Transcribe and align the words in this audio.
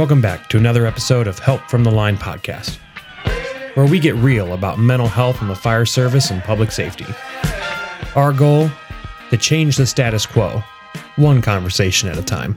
Welcome 0.00 0.22
back 0.22 0.48
to 0.48 0.56
another 0.56 0.86
episode 0.86 1.26
of 1.26 1.38
Help 1.38 1.60
from 1.68 1.84
the 1.84 1.90
Line 1.90 2.16
podcast, 2.16 2.78
where 3.74 3.84
we 3.84 4.00
get 4.00 4.14
real 4.14 4.54
about 4.54 4.78
mental 4.78 5.08
health 5.08 5.42
in 5.42 5.48
the 5.48 5.54
fire 5.54 5.84
service 5.84 6.30
and 6.30 6.42
public 6.42 6.72
safety. 6.72 7.04
Our 8.16 8.32
goal 8.32 8.70
to 9.28 9.36
change 9.36 9.76
the 9.76 9.84
status 9.84 10.24
quo, 10.24 10.62
one 11.16 11.42
conversation 11.42 12.08
at 12.08 12.16
a 12.16 12.22
time. 12.22 12.56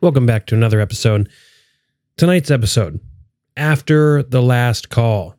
Welcome 0.00 0.24
back 0.24 0.46
to 0.46 0.54
another 0.54 0.78
episode. 0.78 1.28
Tonight's 2.16 2.52
episode, 2.52 3.00
after 3.56 4.22
the 4.22 4.40
last 4.40 4.88
call. 4.88 5.34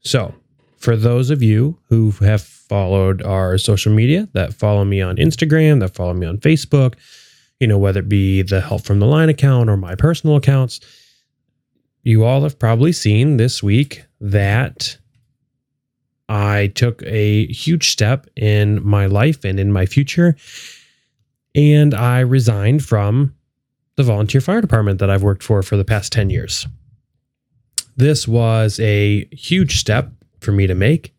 So, 0.00 0.34
for 0.84 0.96
those 0.96 1.30
of 1.30 1.42
you 1.42 1.78
who 1.88 2.10
have 2.20 2.42
followed 2.42 3.22
our 3.22 3.56
social 3.56 3.90
media, 3.90 4.28
that 4.34 4.52
follow 4.52 4.84
me 4.84 5.00
on 5.00 5.16
Instagram, 5.16 5.80
that 5.80 5.94
follow 5.94 6.12
me 6.12 6.26
on 6.26 6.36
Facebook, 6.36 6.94
you 7.58 7.66
know, 7.66 7.78
whether 7.78 8.00
it 8.00 8.08
be 8.08 8.42
the 8.42 8.60
Help 8.60 8.82
from 8.82 8.98
the 8.98 9.06
Line 9.06 9.30
account 9.30 9.70
or 9.70 9.78
my 9.78 9.94
personal 9.94 10.36
accounts, 10.36 10.80
you 12.02 12.24
all 12.24 12.42
have 12.42 12.58
probably 12.58 12.92
seen 12.92 13.38
this 13.38 13.62
week 13.62 14.04
that 14.20 14.98
I 16.28 16.70
took 16.74 17.02
a 17.04 17.46
huge 17.46 17.90
step 17.90 18.26
in 18.36 18.86
my 18.86 19.06
life 19.06 19.42
and 19.42 19.58
in 19.58 19.72
my 19.72 19.86
future. 19.86 20.36
And 21.54 21.94
I 21.94 22.20
resigned 22.20 22.84
from 22.84 23.34
the 23.96 24.02
volunteer 24.02 24.42
fire 24.42 24.60
department 24.60 24.98
that 24.98 25.08
I've 25.08 25.22
worked 25.22 25.42
for 25.42 25.62
for 25.62 25.78
the 25.78 25.84
past 25.84 26.12
10 26.12 26.28
years. 26.28 26.66
This 27.96 28.28
was 28.28 28.78
a 28.80 29.24
huge 29.32 29.78
step 29.78 30.10
for 30.44 30.52
me 30.52 30.66
to 30.66 30.74
make. 30.74 31.14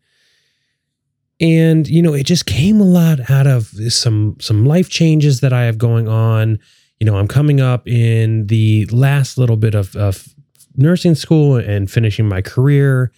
And 1.38 1.86
you 1.86 2.00
know, 2.00 2.14
it 2.14 2.24
just 2.24 2.46
came 2.46 2.80
a 2.80 2.84
lot 2.84 3.30
out 3.30 3.46
of 3.46 3.66
some 3.92 4.36
some 4.40 4.64
life 4.64 4.88
changes 4.88 5.40
that 5.40 5.52
I 5.52 5.64
have 5.64 5.76
going 5.76 6.08
on. 6.08 6.58
You 6.98 7.06
know, 7.06 7.16
I'm 7.16 7.28
coming 7.28 7.60
up 7.60 7.86
in 7.86 8.46
the 8.46 8.86
last 8.86 9.36
little 9.36 9.58
bit 9.58 9.74
of, 9.74 9.94
of 9.96 10.28
nursing 10.76 11.14
school 11.14 11.56
and 11.56 11.90
finishing 11.90 12.26
my 12.26 12.40
career. 12.40 13.12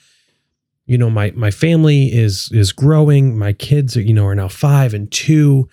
You 0.86 0.98
know, 0.98 1.11
my 1.11 1.31
my 1.36 1.53
family 1.53 2.12
is 2.12 2.51
is 2.51 2.73
growing. 2.73 3.39
My 3.39 3.53
kids 3.53 3.97
are, 3.97 4.03
you 4.03 4.14
know, 4.14 4.27
are 4.27 4.34
now 4.34 4.48
5 4.48 4.95
and 4.95 5.11
2 5.12 5.69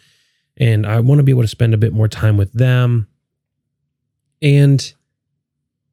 and 0.58 0.86
I 0.86 1.00
want 1.00 1.20
to 1.20 1.24
be 1.24 1.32
able 1.32 1.42
to 1.42 1.48
spend 1.48 1.74
a 1.74 1.78
bit 1.78 1.94
more 1.94 2.08
time 2.08 2.38
with 2.38 2.54
them. 2.54 3.08
And 4.42 4.94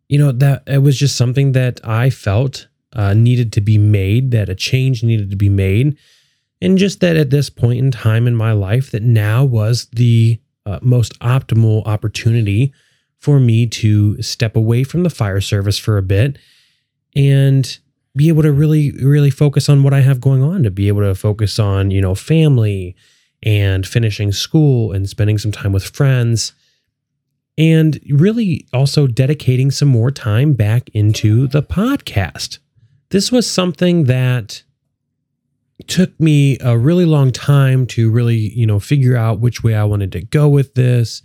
you 0.08 0.18
know 0.18 0.32
that 0.32 0.62
it 0.66 0.78
was 0.78 0.98
just 0.98 1.16
something 1.16 1.52
that 1.52 1.80
I 1.84 2.10
felt 2.10 2.68
uh, 2.94 3.14
needed 3.14 3.52
to 3.52 3.60
be 3.60 3.78
made, 3.78 4.30
that 4.30 4.48
a 4.48 4.54
change 4.54 5.02
needed 5.02 5.30
to 5.30 5.36
be 5.36 5.48
made, 5.48 5.96
and 6.60 6.78
just 6.78 7.00
that 7.00 7.16
at 7.16 7.30
this 7.30 7.50
point 7.50 7.78
in 7.78 7.90
time 7.90 8.26
in 8.26 8.34
my 8.34 8.52
life, 8.52 8.90
that 8.90 9.02
now 9.02 9.44
was 9.44 9.86
the 9.92 10.40
uh, 10.64 10.78
most 10.82 11.18
optimal 11.20 11.84
opportunity 11.86 12.72
for 13.18 13.40
me 13.40 13.66
to 13.66 14.20
step 14.22 14.56
away 14.56 14.84
from 14.84 15.02
the 15.02 15.10
fire 15.10 15.40
service 15.40 15.78
for 15.78 15.96
a 15.96 16.02
bit 16.02 16.38
and 17.14 17.78
be 18.16 18.28
able 18.28 18.42
to 18.42 18.52
really, 18.52 18.90
really 18.92 19.30
focus 19.30 19.68
on 19.68 19.82
what 19.82 19.94
I 19.94 20.00
have 20.00 20.20
going 20.20 20.42
on, 20.42 20.62
to 20.62 20.70
be 20.70 20.88
able 20.88 21.02
to 21.02 21.14
focus 21.14 21.58
on, 21.58 21.90
you 21.90 22.00
know, 22.00 22.14
family 22.14 22.94
and 23.42 23.86
finishing 23.86 24.32
school 24.32 24.92
and 24.92 25.08
spending 25.08 25.38
some 25.38 25.52
time 25.52 25.72
with 25.72 25.84
friends 25.84 26.52
and 27.58 28.00
really 28.08 28.66
also 28.72 29.06
dedicating 29.06 29.70
some 29.70 29.88
more 29.88 30.10
time 30.10 30.52
back 30.52 30.88
into 30.94 31.46
the 31.48 31.62
podcast. 31.62 32.58
This 33.12 33.30
was 33.30 33.48
something 33.48 34.04
that 34.04 34.62
took 35.86 36.18
me 36.18 36.56
a 36.60 36.78
really 36.78 37.04
long 37.04 37.30
time 37.30 37.86
to 37.88 38.10
really, 38.10 38.38
you 38.38 38.66
know, 38.66 38.80
figure 38.80 39.14
out 39.14 39.38
which 39.38 39.62
way 39.62 39.74
I 39.74 39.84
wanted 39.84 40.12
to 40.12 40.22
go 40.22 40.48
with 40.48 40.74
this 40.74 41.22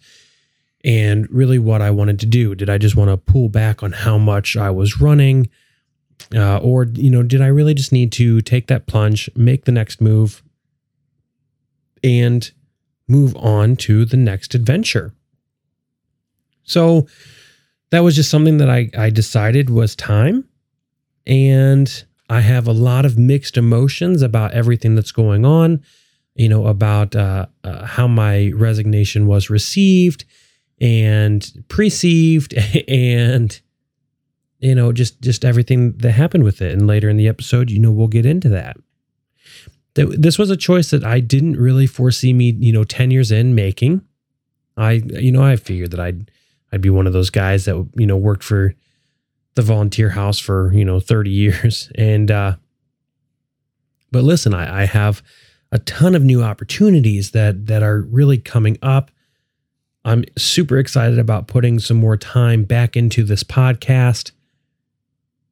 and 0.84 1.30
really 1.32 1.58
what 1.58 1.82
I 1.82 1.92
wanted 1.92 2.20
to 2.20 2.26
do. 2.26 2.56
Did 2.56 2.70
I 2.70 2.78
just 2.78 2.98
want 2.98 3.10
to 3.10 3.16
pull 3.16 3.48
back 3.48 3.84
on 3.84 3.94
how 3.94 4.18
much 4.18 4.58
I 4.58 4.70
was 4.70 5.00
running? 5.00 5.50
Uh, 6.36 6.58
or, 6.58 6.88
you 6.92 7.10
know, 7.10 7.24
did 7.24 7.42
I 7.42 7.48
really 7.48 7.74
just 7.74 7.94
need 7.94 8.12
to 8.14 8.42
take 8.42 8.68
that 8.68 8.86
plunge, 8.86 9.30
make 9.34 9.64
the 9.64 9.72
next 9.72 10.02
move, 10.02 10.44
and 12.04 12.52
move 13.08 13.34
on 13.38 13.78
to 13.78 14.04
the 14.04 14.18
next 14.18 14.54
adventure. 14.54 15.14
So 16.64 17.08
that 17.92 18.02
was 18.02 18.14
just 18.14 18.30
something 18.30 18.58
that 18.58 18.70
I, 18.70 18.90
I 18.98 19.10
decided 19.10 19.70
was 19.70 19.96
time. 19.96 20.50
And 21.28 22.06
I 22.30 22.42
have 22.42 22.68
a 22.68 22.72
lot 22.72 23.06
of 23.06 23.18
mixed 23.18 23.56
emotions 23.56 24.24
about 24.24 24.54
everything 24.54 24.96
that's 24.96 25.12
going 25.12 25.46
on, 25.46 25.84
you 26.34 26.50
know, 26.50 26.66
about 26.66 27.16
uh, 27.16 27.46
uh, 27.64 27.86
how 27.86 28.08
my 28.08 28.52
resignation 28.56 29.28
was 29.28 29.50
received 29.50 30.26
and 30.82 31.64
perceived 31.68 32.54
and 32.88 33.62
you 34.60 34.74
know 34.74 34.92
just 34.92 35.20
just 35.22 35.44
everything 35.44 35.94
that 35.98 36.12
happened 36.12 36.44
with 36.44 36.62
it 36.62 36.72
and 36.72 36.86
later 36.86 37.10
in 37.10 37.18
the 37.18 37.28
episode 37.28 37.72
you 37.72 37.80
know 37.80 37.92
we'll 37.92 38.08
get 38.08 38.28
into 38.28 38.48
that 38.48 38.78
this 39.98 40.38
was 40.38 40.50
a 40.50 40.58
choice 40.58 40.92
that 40.92 41.04
I 41.04 41.20
didn't 41.20 41.58
really 41.58 41.88
foresee 41.88 42.34
me, 42.34 42.56
you 42.60 42.72
know, 42.72 42.84
10 42.84 43.12
years 43.12 43.32
in 43.32 43.56
making. 43.56 44.02
I, 44.76 45.04
you 45.06 45.32
know, 45.32 45.44
I 45.44 45.56
figured 45.56 45.92
that 45.92 46.00
I'd, 46.00 46.30
I'd 46.72 46.82
be 46.82 46.90
one 46.90 47.08
of 47.08 47.14
those 47.14 47.30
guys 47.30 47.66
that, 47.66 47.90
you 47.96 48.06
know, 48.06 48.18
worked 48.18 48.44
for 48.44 48.76
the 49.58 49.62
volunteer 49.64 50.12
house 50.12 50.40
for, 50.40 50.72
you 50.72 50.86
know, 50.86 51.02
30 51.02 51.30
years. 51.30 51.92
And, 51.98 52.32
uh, 52.32 52.56
but 54.12 54.24
listen, 54.24 54.54
I, 54.54 54.84
I 54.84 54.86
have 54.86 55.22
a 55.74 55.80
ton 55.80 56.16
of 56.16 56.24
new 56.24 56.42
opportunities 56.42 57.32
that, 57.32 57.66
that 57.66 57.84
are 57.84 58.02
really 58.04 58.38
coming 58.38 58.78
up. 58.82 59.12
I'm 60.06 60.24
super 60.38 60.78
excited 60.78 61.20
about 61.20 61.48
putting 61.48 61.80
some 61.80 61.98
more 61.98 62.16
time 62.16 62.64
back 62.64 62.96
into 62.96 63.24
this 63.24 63.44
podcast 63.44 64.32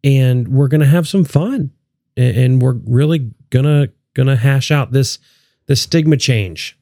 and 0.05 0.47
we're 0.47 0.69
to 0.81 0.85
have 0.85 1.07
some 1.07 1.25
fun 1.25 1.71
and 2.15 2.61
we're 2.61 2.79
really 2.85 3.31
going 3.49 3.65
to 4.27 4.35
hash 4.37 4.71
out 4.71 4.91
this 4.91 5.19
this 5.65 5.81
stigma 5.81 6.15
change 6.15 6.77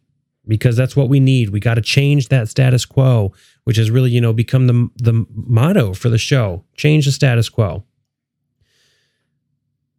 because 0.47 0.75
that's 0.75 0.95
what 0.95 1.09
we 1.09 1.19
need. 1.19 1.49
We 1.49 1.59
got 1.59 1.75
to 1.75 1.81
change 1.81 2.29
that 2.29 2.49
status 2.49 2.85
quo, 2.85 3.33
which 3.63 3.77
has 3.77 3.89
really, 3.89 4.11
you 4.11 4.21
know, 4.21 4.33
become 4.33 4.67
the 4.67 4.89
the 4.97 5.25
motto 5.33 5.93
for 5.93 6.09
the 6.09 6.17
show. 6.17 6.63
Change 6.75 7.05
the 7.05 7.11
status 7.11 7.49
quo. 7.49 7.83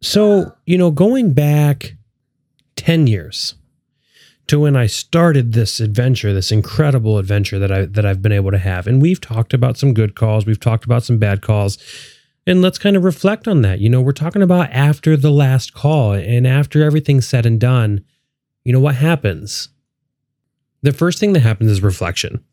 So, 0.01 0.53
you 0.65 0.77
know, 0.77 0.91
going 0.91 1.33
back 1.33 1.95
10 2.75 3.07
years 3.07 3.55
to 4.47 4.59
when 4.59 4.75
I 4.75 4.85
started 4.85 5.53
this 5.53 5.79
adventure, 5.79 6.33
this 6.33 6.51
incredible 6.51 7.17
adventure 7.17 7.57
that 7.57 7.71
I 7.71 7.85
that 7.85 8.05
I've 8.05 8.21
been 8.21 8.31
able 8.31 8.51
to 8.51 8.59
have. 8.59 8.85
And 8.85 9.01
we've 9.01 9.21
talked 9.21 9.53
about 9.53 9.77
some 9.77 9.93
good 9.93 10.15
calls, 10.15 10.45
we've 10.45 10.59
talked 10.59 10.85
about 10.85 11.03
some 11.03 11.17
bad 11.17 11.41
calls. 11.41 11.77
And 12.47 12.61
let's 12.61 12.77
kind 12.77 12.95
of 12.95 13.03
reflect 13.03 13.47
on 13.47 13.63
that. 13.63 13.79
You 13.79 13.89
know, 13.89 14.01
we're 14.01 14.11
talking 14.11 14.43
about 14.43 14.69
after 14.69 15.17
the 15.17 15.31
last 15.31 15.73
call 15.73 16.13
and 16.13 16.45
after 16.45 16.83
everything's 16.83 17.27
said 17.27 17.43
and 17.43 17.59
done, 17.59 18.05
you 18.63 18.71
know, 18.71 18.79
what 18.79 18.95
happens? 18.95 19.69
The 20.85 20.93
first 20.93 21.19
thing 21.19 21.33
that 21.33 21.39
happens 21.39 21.71
is 21.71 21.81
reflection. 21.81 22.43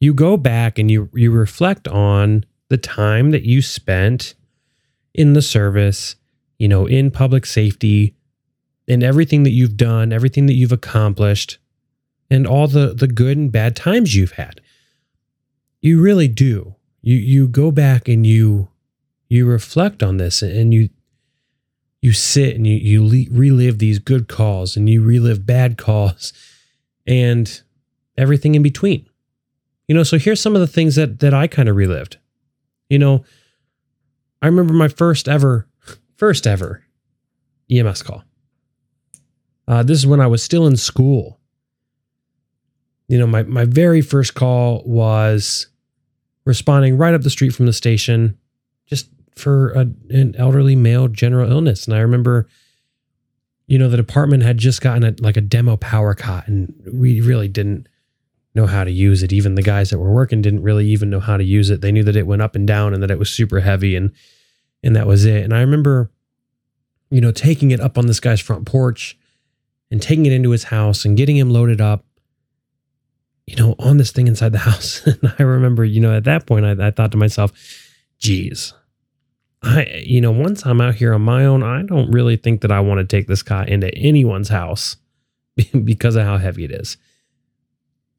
You 0.00 0.12
go 0.12 0.36
back 0.36 0.78
and 0.78 0.90
you 0.90 1.08
you 1.14 1.30
reflect 1.30 1.88
on 1.88 2.44
the 2.68 2.76
time 2.76 3.30
that 3.30 3.44
you 3.44 3.62
spent 3.62 4.34
in 5.14 5.32
the 5.32 5.40
service, 5.40 6.16
you 6.58 6.68
know, 6.68 6.84
in 6.84 7.10
public 7.10 7.46
safety, 7.46 8.14
and 8.86 9.02
everything 9.02 9.44
that 9.44 9.52
you've 9.52 9.78
done, 9.78 10.12
everything 10.12 10.44
that 10.44 10.52
you've 10.56 10.72
accomplished, 10.72 11.56
and 12.30 12.46
all 12.46 12.68
the 12.68 12.92
the 12.92 13.08
good 13.08 13.38
and 13.38 13.50
bad 13.50 13.74
times 13.74 14.14
you've 14.14 14.32
had. 14.32 14.60
You 15.80 16.02
really 16.02 16.28
do. 16.28 16.74
You 17.00 17.16
you 17.16 17.48
go 17.48 17.70
back 17.70 18.08
and 18.08 18.26
you 18.26 18.68
you 19.30 19.46
reflect 19.46 20.02
on 20.02 20.18
this 20.18 20.42
and 20.42 20.74
you 20.74 20.90
you 22.02 22.12
sit 22.12 22.56
and 22.56 22.66
you 22.66 22.74
you 22.74 23.26
relive 23.30 23.78
these 23.78 23.98
good 23.98 24.28
calls 24.28 24.76
and 24.76 24.90
you 24.90 25.02
relive 25.02 25.46
bad 25.46 25.78
calls 25.88 26.34
and 27.08 27.62
everything 28.16 28.54
in 28.54 28.62
between. 28.62 29.08
You 29.88 29.94
know, 29.94 30.02
so 30.02 30.18
here's 30.18 30.40
some 30.40 30.54
of 30.54 30.60
the 30.60 30.66
things 30.66 30.94
that 30.96 31.18
that 31.20 31.34
I 31.34 31.46
kind 31.46 31.68
of 31.68 31.74
relived. 31.74 32.18
You 32.88 32.98
know, 32.98 33.24
I 34.42 34.46
remember 34.46 34.74
my 34.74 34.88
first 34.88 35.28
ever 35.28 35.66
first 36.16 36.46
ever 36.46 36.84
EMS 37.70 38.02
call. 38.02 38.22
Uh, 39.66 39.82
this 39.82 39.98
is 39.98 40.06
when 40.06 40.20
I 40.20 40.26
was 40.26 40.42
still 40.42 40.66
in 40.66 40.76
school. 40.76 41.40
You 43.08 43.18
know, 43.18 43.26
my 43.26 43.42
my 43.44 43.64
very 43.64 44.02
first 44.02 44.34
call 44.34 44.82
was 44.84 45.68
responding 46.44 46.98
right 46.98 47.14
up 47.14 47.22
the 47.22 47.30
street 47.30 47.54
from 47.54 47.66
the 47.66 47.72
station, 47.72 48.38
just 48.86 49.08
for 49.34 49.70
a, 49.70 49.80
an 50.10 50.34
elderly 50.36 50.76
male 50.76 51.08
general 51.08 51.50
illness. 51.50 51.86
And 51.86 51.96
I 51.96 52.00
remember, 52.00 52.48
you 53.68 53.78
know, 53.78 53.88
the 53.88 53.98
department 53.98 54.42
had 54.42 54.56
just 54.56 54.80
gotten 54.80 55.04
a, 55.04 55.14
like 55.20 55.36
a 55.36 55.42
demo 55.42 55.76
power 55.76 56.14
cot, 56.14 56.48
and 56.48 56.74
we 56.90 57.20
really 57.20 57.48
didn't 57.48 57.86
know 58.54 58.66
how 58.66 58.82
to 58.82 58.90
use 58.90 59.22
it. 59.22 59.32
Even 59.32 59.54
the 59.54 59.62
guys 59.62 59.90
that 59.90 59.98
were 59.98 60.12
working 60.12 60.40
didn't 60.40 60.62
really 60.62 60.86
even 60.86 61.10
know 61.10 61.20
how 61.20 61.36
to 61.36 61.44
use 61.44 61.68
it. 61.68 61.82
They 61.82 61.92
knew 61.92 62.02
that 62.04 62.16
it 62.16 62.26
went 62.26 62.42
up 62.42 62.56
and 62.56 62.66
down 62.66 62.94
and 62.94 63.02
that 63.02 63.10
it 63.10 63.18
was 63.18 63.30
super 63.30 63.60
heavy, 63.60 63.94
and 63.94 64.10
and 64.82 64.96
that 64.96 65.06
was 65.06 65.26
it. 65.26 65.44
And 65.44 65.54
I 65.54 65.60
remember, 65.60 66.10
you 67.10 67.20
know, 67.20 67.30
taking 67.30 67.70
it 67.70 67.80
up 67.80 67.98
on 67.98 68.06
this 68.06 68.20
guy's 68.20 68.40
front 68.40 68.66
porch 68.66 69.18
and 69.90 70.00
taking 70.00 70.24
it 70.24 70.32
into 70.32 70.50
his 70.50 70.64
house 70.64 71.04
and 71.04 71.16
getting 71.16 71.36
him 71.36 71.50
loaded 71.50 71.80
up, 71.80 72.06
you 73.46 73.56
know, 73.56 73.74
on 73.78 73.98
this 73.98 74.12
thing 74.12 74.28
inside 74.28 74.52
the 74.52 74.58
house. 74.70 75.06
and 75.06 75.34
I 75.38 75.42
remember, 75.42 75.84
you 75.84 76.00
know, 76.00 76.16
at 76.16 76.24
that 76.24 76.46
point, 76.46 76.64
I, 76.64 76.86
I 76.86 76.90
thought 76.90 77.12
to 77.12 77.18
myself, 77.18 77.52
geez, 78.18 78.72
I, 79.62 80.02
you 80.04 80.20
know, 80.20 80.30
once 80.30 80.64
I'm 80.64 80.80
out 80.80 80.94
here 80.94 81.14
on 81.14 81.22
my 81.22 81.44
own, 81.44 81.62
I 81.62 81.82
don't 81.82 82.10
really 82.10 82.36
think 82.36 82.60
that 82.60 82.70
I 82.70 82.80
want 82.80 82.98
to 82.98 83.04
take 83.04 83.26
this 83.26 83.42
cot 83.42 83.68
into 83.68 83.92
anyone's 83.96 84.48
house 84.48 84.96
because 85.84 86.16
of 86.16 86.24
how 86.24 86.36
heavy 86.38 86.64
it 86.64 86.70
is. 86.70 86.96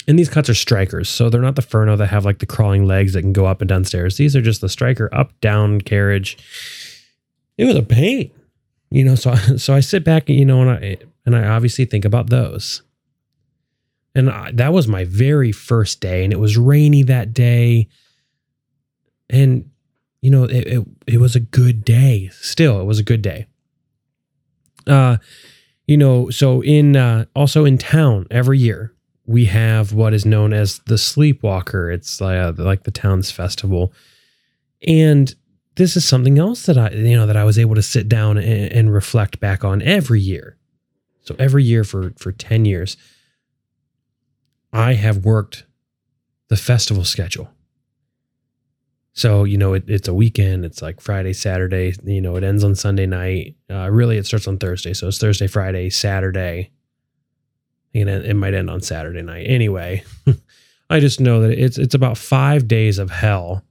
And 0.08 0.18
these 0.18 0.30
cots 0.30 0.50
are 0.50 0.54
Strykers, 0.54 1.08
so 1.08 1.30
they're 1.30 1.42
not 1.42 1.56
the 1.56 1.62
Ferno 1.62 1.96
that 1.96 2.08
have 2.08 2.26
like 2.26 2.40
the 2.40 2.48
crawling 2.48 2.86
legs 2.86 3.14
that 3.14 3.22
can 3.22 3.32
go 3.32 3.46
up 3.46 3.62
and 3.62 3.70
downstairs. 3.70 4.18
These 4.18 4.36
are 4.36 4.42
just 4.42 4.60
the 4.60 4.70
Stryker 4.70 5.08
up 5.14 5.40
down 5.40 5.82
carriage. 5.82 6.38
It 7.58 7.66
was 7.66 7.76
a 7.76 7.84
pain, 7.84 8.32
you 8.90 9.04
know. 9.04 9.14
So 9.16 9.36
so 9.58 9.76
I 9.76 9.82
sit 9.82 10.04
back, 10.04 10.28
and 10.28 10.40
you 10.40 10.46
know, 10.46 10.62
and 10.62 10.72
I 10.72 10.98
and 11.28 11.36
I 11.36 11.48
obviously 11.48 11.86
think 11.86 12.06
about 12.06 12.32
those. 12.32 12.82
And 14.16 14.32
I, 14.32 14.52
that 14.54 14.74
was 14.74 14.88
my 14.88 15.06
very 15.06 15.52
first 15.52 16.02
day, 16.02 16.24
and 16.24 16.34
it 16.34 16.40
was 16.40 16.58
rainy 16.58 17.04
that 17.04 17.32
day. 17.32 17.88
And 19.30 19.70
you 20.22 20.30
know, 20.30 20.44
it, 20.44 20.68
it, 20.68 20.86
it 21.08 21.20
was 21.20 21.36
a 21.36 21.40
good 21.40 21.86
day. 21.86 22.30
Still, 22.34 22.82
it 22.82 22.86
was 22.86 23.00
a 23.00 23.04
good 23.04 23.22
day. 23.22 23.48
Uh, 24.86 25.18
you 25.88 25.98
know, 25.98 26.30
so 26.30 26.62
in 26.62 26.96
uh, 26.96 27.26
also 27.36 27.66
in 27.66 27.78
town 27.78 28.28
every 28.30 28.60
year 28.60 28.94
we 29.26 29.46
have 29.46 29.94
what 29.94 30.14
is 30.14 30.26
known 30.26 30.54
as 30.54 30.80
the 30.88 30.96
Sleepwalker. 30.96 31.94
It's 31.94 32.22
uh, 32.22 32.54
like 32.58 32.84
the 32.84 32.92
town's 32.92 33.32
festival, 33.32 33.94
and 34.88 35.34
this 35.76 35.96
is 35.96 36.04
something 36.04 36.40
else 36.40 36.66
that 36.66 36.78
I 36.78 36.90
you 36.92 37.16
know 37.16 37.28
that 37.28 37.38
I 37.38 37.44
was 37.44 37.60
able 37.60 37.76
to 37.76 37.82
sit 37.82 38.10
down 38.10 38.38
and, 38.38 38.72
and 38.72 38.94
reflect 38.94 39.40
back 39.40 39.64
on 39.64 39.82
every 39.82 40.20
year. 40.20 40.58
So 41.22 41.36
every 41.38 41.64
year 41.64 41.84
for 41.84 42.12
for 42.18 42.32
ten 42.32 42.66
years, 42.66 42.98
I 44.74 44.94
have 44.94 45.26
worked 45.26 45.66
the 46.48 46.58
festival 46.58 47.04
schedule 47.06 47.50
so, 49.20 49.44
you 49.44 49.58
know, 49.58 49.74
it, 49.74 49.84
it's 49.90 50.08
a 50.08 50.14
weekend. 50.14 50.64
It's 50.64 50.82
like 50.82 51.02
Friday, 51.02 51.34
Saturday. 51.34 51.94
You 52.06 52.22
know, 52.22 52.38
it 52.38 52.44
ends 52.46 52.64
on 52.64 52.74
Sunday 52.74 53.06
night. 53.06 53.58
Uh, 53.70 53.90
really, 53.92 54.18
it 54.18 54.26
starts 54.26 54.48
on 54.48 54.58
Thursday. 54.58 54.94
So 54.94 55.10
it's 55.10 55.18
Thursday, 55.18 55.48
Friday, 55.48 55.90
Saturday. 55.90 56.72
And 57.94 58.08
it, 58.08 58.28
it 58.28 58.36
might 58.36 58.54
end 58.54 58.70
on 58.70 58.80
Saturday 58.80 59.22
night. 59.22 59.44
Anyway, 59.46 60.06
I 60.90 61.02
just 61.02 61.20
know 61.20 61.42
that 61.42 61.62
it's 61.62 61.78
it's 61.78 61.96
about 61.96 62.18
five 62.18 62.66
days 62.70 62.98
of 62.98 63.12
hell 63.12 63.62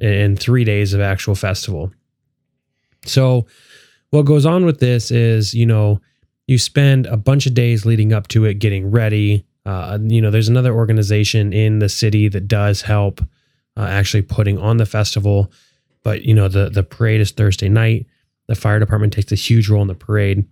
and 0.00 0.36
three 0.36 0.64
days 0.64 0.92
of 0.92 1.00
actual 1.00 1.36
festival. 1.36 1.92
So, 3.04 3.46
what 4.10 4.22
goes 4.22 4.44
on 4.44 4.64
with 4.64 4.80
this 4.80 5.12
is, 5.12 5.54
you 5.54 5.66
know, 5.66 6.00
you 6.48 6.58
spend 6.58 7.06
a 7.06 7.16
bunch 7.16 7.46
of 7.46 7.54
days 7.54 7.86
leading 7.86 8.12
up 8.12 8.26
to 8.28 8.44
it, 8.44 8.54
getting 8.54 8.90
ready. 8.90 9.46
Uh, 9.64 9.98
you 10.02 10.20
know, 10.20 10.32
there's 10.32 10.48
another 10.48 10.74
organization 10.74 11.52
in 11.52 11.78
the 11.78 11.88
city 11.88 12.26
that 12.26 12.48
does 12.48 12.82
help 12.82 13.20
uh, 13.80 13.86
actually 13.86 14.20
putting 14.22 14.58
on 14.58 14.76
the 14.76 14.84
festival. 14.84 15.50
But 16.02 16.22
you 16.22 16.34
know, 16.34 16.48
the 16.48 16.68
the 16.68 16.82
parade 16.82 17.20
is 17.20 17.30
Thursday 17.30 17.68
night. 17.68 18.06
The 18.46 18.54
fire 18.54 18.78
department 18.78 19.12
takes 19.12 19.32
a 19.32 19.36
huge 19.36 19.68
role 19.68 19.82
in 19.82 19.88
the 19.88 19.94
parade, 19.94 20.46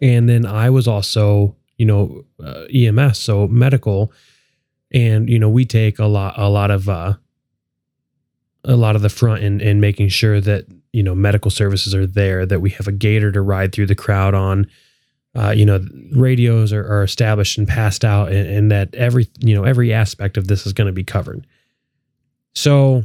and 0.00 0.28
then 0.28 0.46
I 0.46 0.70
was 0.70 0.86
also 0.86 1.56
you 1.78 1.86
know 1.86 2.24
uh, 2.42 2.64
EMS, 2.72 3.18
so 3.18 3.48
medical, 3.48 4.12
and 4.92 5.28
you 5.28 5.38
know 5.38 5.48
we 5.48 5.64
take 5.64 5.98
a 5.98 6.06
lot 6.06 6.34
a 6.36 6.48
lot 6.48 6.70
of 6.70 6.88
uh, 6.88 7.14
a 8.64 8.76
lot 8.76 8.94
of 8.94 9.02
the 9.02 9.08
front 9.08 9.42
and 9.42 9.60
in 9.60 9.80
making 9.80 10.08
sure 10.08 10.40
that 10.40 10.66
you 10.92 11.02
know 11.02 11.14
medical 11.14 11.50
services 11.50 11.94
are 11.94 12.06
there, 12.06 12.46
that 12.46 12.60
we 12.60 12.70
have 12.70 12.86
a 12.86 12.92
gator 12.92 13.32
to 13.32 13.40
ride 13.40 13.72
through 13.72 13.86
the 13.86 13.96
crowd 13.96 14.34
on. 14.34 14.66
Uh, 15.34 15.50
you 15.50 15.64
know, 15.64 15.84
radios 16.12 16.72
are, 16.72 16.84
are, 16.90 17.02
established 17.02 17.58
and 17.58 17.68
passed 17.68 18.02
out, 18.02 18.32
and, 18.32 18.48
and, 18.48 18.70
that 18.72 18.92
every 18.94 19.28
you 19.38 19.54
know 19.54 19.62
every 19.62 19.92
aspect 19.92 20.36
of 20.36 20.48
this 20.48 20.66
is 20.66 20.72
going 20.72 20.86
to 20.86 20.92
be 20.92 21.04
covered. 21.04 21.46
So, 22.58 23.04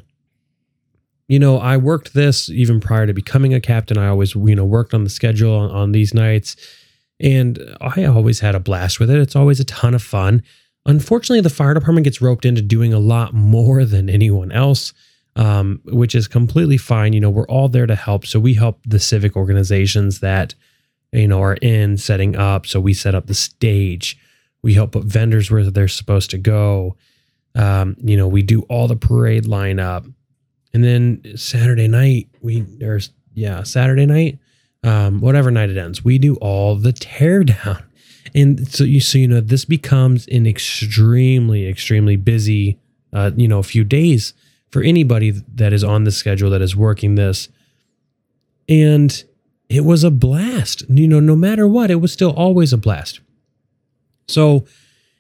you 1.28 1.38
know, 1.38 1.60
I 1.60 1.78
worked 1.78 2.16
this 2.16 2.50
even 2.50 2.80
prior 2.80 3.06
to 3.06 3.14
becoming 3.14 3.54
a 3.54 3.62
captain. 3.62 4.00
I 4.00 4.08
always, 4.08 4.34
you 4.34 4.56
know, 4.56 4.66
worked 4.66 4.96
on 4.96 5.04
the 5.04 5.12
schedule 5.12 5.56
on, 5.56 5.70
on 5.70 5.92
these 5.92 6.12
nights 6.14 6.56
and 7.20 7.60
I 7.80 8.06
always 8.06 8.40
had 8.40 8.56
a 8.56 8.60
blast 8.60 9.00
with 9.00 9.12
it. 9.12 9.20
It's 9.20 9.36
always 9.36 9.60
a 9.60 9.66
ton 9.66 9.94
of 9.94 10.02
fun. 10.02 10.42
Unfortunately, 10.88 11.40
the 11.40 11.52
fire 11.52 11.76
department 11.76 12.04
gets 12.04 12.20
roped 12.20 12.46
into 12.46 12.64
doing 12.64 12.94
a 12.94 13.00
lot 13.00 13.34
more 13.34 13.86
than 13.86 14.10
anyone 14.10 14.52
else, 14.52 14.92
um, 15.36 15.82
which 15.86 16.16
is 16.16 16.28
completely 16.28 16.78
fine. 16.78 17.14
You 17.14 17.20
know, 17.20 17.30
we're 17.30 17.48
all 17.48 17.70
there 17.70 17.86
to 17.86 17.96
help. 17.96 18.26
So 18.26 18.40
we 18.40 18.56
help 18.56 18.80
the 18.88 19.00
civic 19.00 19.36
organizations 19.36 20.20
that, 20.22 20.56
you 21.12 21.28
know, 21.28 21.42
are 21.42 21.58
in 21.62 21.98
setting 21.98 22.36
up. 22.36 22.66
So 22.66 22.80
we 22.80 22.96
set 22.96 23.14
up 23.14 23.28
the 23.28 23.36
stage. 23.36 24.18
We 24.64 24.74
help 24.74 24.94
put 24.94 25.04
vendors 25.04 25.52
where 25.52 25.70
they're 25.70 25.88
supposed 25.88 26.32
to 26.32 26.40
go. 26.40 26.98
Um, 27.56 27.96
you 28.00 28.18
know, 28.18 28.28
we 28.28 28.42
do 28.42 28.62
all 28.64 28.88
the 28.88 28.96
parade 28.96 29.46
lineup. 29.46 30.12
And 30.74 30.84
then 30.84 31.22
Saturday 31.36 31.88
night, 31.88 32.30
we 32.42 32.62
there's 32.62 33.12
yeah, 33.34 33.64
Saturday 33.64 34.06
night, 34.06 34.40
um, 34.84 35.22
whatever 35.22 35.52
night 35.52 35.70
it 35.70 35.78
ends, 35.78 36.04
we 36.04 36.18
do 36.18 36.36
all 36.36 36.76
the 36.76 36.94
teardown. 36.94 37.84
And 38.36 38.68
so 38.68 38.84
you 38.84 39.00
so 39.00 39.20
you 39.20 39.28
know 39.28 39.42
this 39.42 39.64
becomes 39.64 40.26
an 40.28 40.48
extremely, 40.48 41.68
extremely 41.68 42.16
busy 42.16 42.80
uh, 43.14 43.32
you 43.36 43.48
know, 43.48 43.60
a 43.60 43.64
few 43.64 43.84
days 43.84 44.34
for 44.72 44.82
anybody 44.82 45.32
that 45.32 45.72
is 45.72 45.84
on 45.84 46.04
the 46.04 46.12
schedule 46.12 46.50
that 46.50 46.62
is 46.62 46.76
working 46.76 47.16
this. 47.16 47.48
And 48.68 49.24
it 49.70 49.86
was 49.86 50.04
a 50.04 50.12
blast. 50.12 50.84
You 50.90 51.08
know, 51.08 51.20
no 51.20 51.36
matter 51.36 51.68
what, 51.68 51.92
it 51.92 51.96
was 51.96 52.12
still 52.12 52.32
always 52.32 52.74
a 52.74 52.78
blast. 52.78 53.20
So 54.28 54.66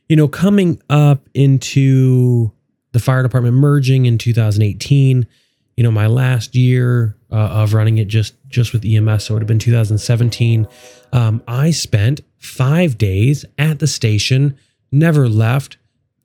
you 0.10 0.16
know, 0.16 0.28
coming 0.28 0.82
up 0.90 1.30
into 1.34 2.52
the 2.92 3.00
fire 3.00 3.24
department 3.24 3.56
merging 3.56 4.06
in 4.06 4.18
2018, 4.18 5.28
you 5.76 5.84
know, 5.84 5.92
my 5.92 6.08
last 6.08 6.56
year 6.56 7.18
uh, 7.32 7.36
of 7.36 7.74
running 7.74 7.98
it 7.98 8.08
just 8.08 8.36
just 8.48 8.74
with 8.74 8.86
EMS, 8.86 9.26
so 9.26 9.34
it 9.34 9.36
would 9.36 9.42
have 9.42 9.48
been 9.48 9.60
2017. 9.60 10.68
Um, 11.12 11.42
I 11.48 11.72
spent 11.72 12.22
five 12.38 12.98
days 12.98 13.46
at 13.58 13.80
the 13.80 13.88
station, 13.88 14.58
never 14.92 15.28
left. 15.28 15.78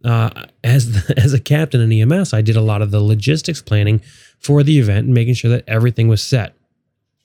Uh, 0.05 0.31
as 0.63 0.93
the, 0.93 1.15
as 1.23 1.33
a 1.33 1.41
captain 1.41 1.81
in 1.81 2.13
EMS, 2.13 2.33
I 2.33 2.43
did 2.43 2.57
a 2.57 2.61
lot 2.61 2.83
of 2.83 2.91
the 2.91 3.01
logistics 3.01 3.63
planning 3.63 4.01
for 4.39 4.63
the 4.63 4.79
event 4.79 5.07
and 5.07 5.15
making 5.15 5.35
sure 5.35 5.51
that 5.51 5.65
everything 5.67 6.09
was 6.09 6.23
set. 6.23 6.55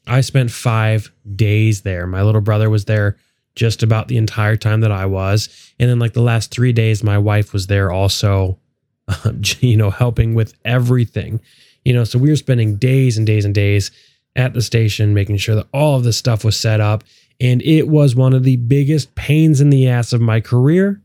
I 0.07 0.21
spent 0.21 0.51
five 0.51 1.11
days 1.35 1.81
there. 1.81 2.07
My 2.07 2.23
little 2.23 2.41
brother 2.41 2.69
was 2.69 2.85
there 2.85 3.17
just 3.55 3.83
about 3.83 4.07
the 4.07 4.17
entire 4.17 4.55
time 4.55 4.81
that 4.81 4.91
I 4.91 5.05
was. 5.05 5.49
And 5.79 5.89
then, 5.89 5.99
like 5.99 6.13
the 6.13 6.21
last 6.21 6.51
three 6.51 6.73
days, 6.73 7.03
my 7.03 7.17
wife 7.17 7.53
was 7.53 7.67
there 7.67 7.91
also, 7.91 8.59
you 9.59 9.77
know, 9.77 9.89
helping 9.89 10.33
with 10.33 10.53
everything. 10.65 11.39
You 11.85 11.93
know, 11.93 12.03
so 12.03 12.17
we 12.17 12.29
were 12.29 12.35
spending 12.35 12.77
days 12.77 13.17
and 13.17 13.27
days 13.27 13.45
and 13.45 13.53
days 13.53 13.91
at 14.35 14.53
the 14.53 14.61
station 14.61 15.13
making 15.13 15.37
sure 15.37 15.55
that 15.55 15.67
all 15.73 15.95
of 15.95 16.03
this 16.03 16.17
stuff 16.17 16.43
was 16.43 16.59
set 16.59 16.79
up. 16.79 17.03
And 17.39 17.61
it 17.61 17.87
was 17.87 18.15
one 18.15 18.33
of 18.33 18.43
the 18.43 18.57
biggest 18.57 19.15
pains 19.15 19.59
in 19.59 19.69
the 19.69 19.87
ass 19.87 20.13
of 20.13 20.21
my 20.21 20.39
career. 20.39 21.01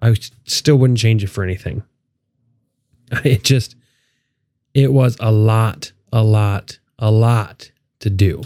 I 0.00 0.14
still 0.44 0.76
wouldn't 0.76 0.98
change 0.98 1.22
it 1.22 1.28
for 1.28 1.42
anything. 1.44 1.82
It 3.24 3.44
just, 3.44 3.76
it 4.74 4.92
was 4.92 5.16
a 5.20 5.30
lot, 5.30 5.92
a 6.12 6.24
lot, 6.24 6.80
a 6.98 7.08
lot 7.08 7.70
to 8.00 8.10
do. 8.10 8.42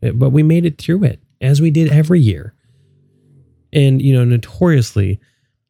But 0.00 0.30
we 0.30 0.42
made 0.42 0.66
it 0.66 0.76
through 0.76 1.04
it 1.04 1.20
as 1.40 1.60
we 1.60 1.70
did 1.70 1.92
every 1.92 2.18
year. 2.18 2.52
And, 3.72 4.02
you 4.02 4.12
know, 4.12 4.24
notoriously, 4.24 5.20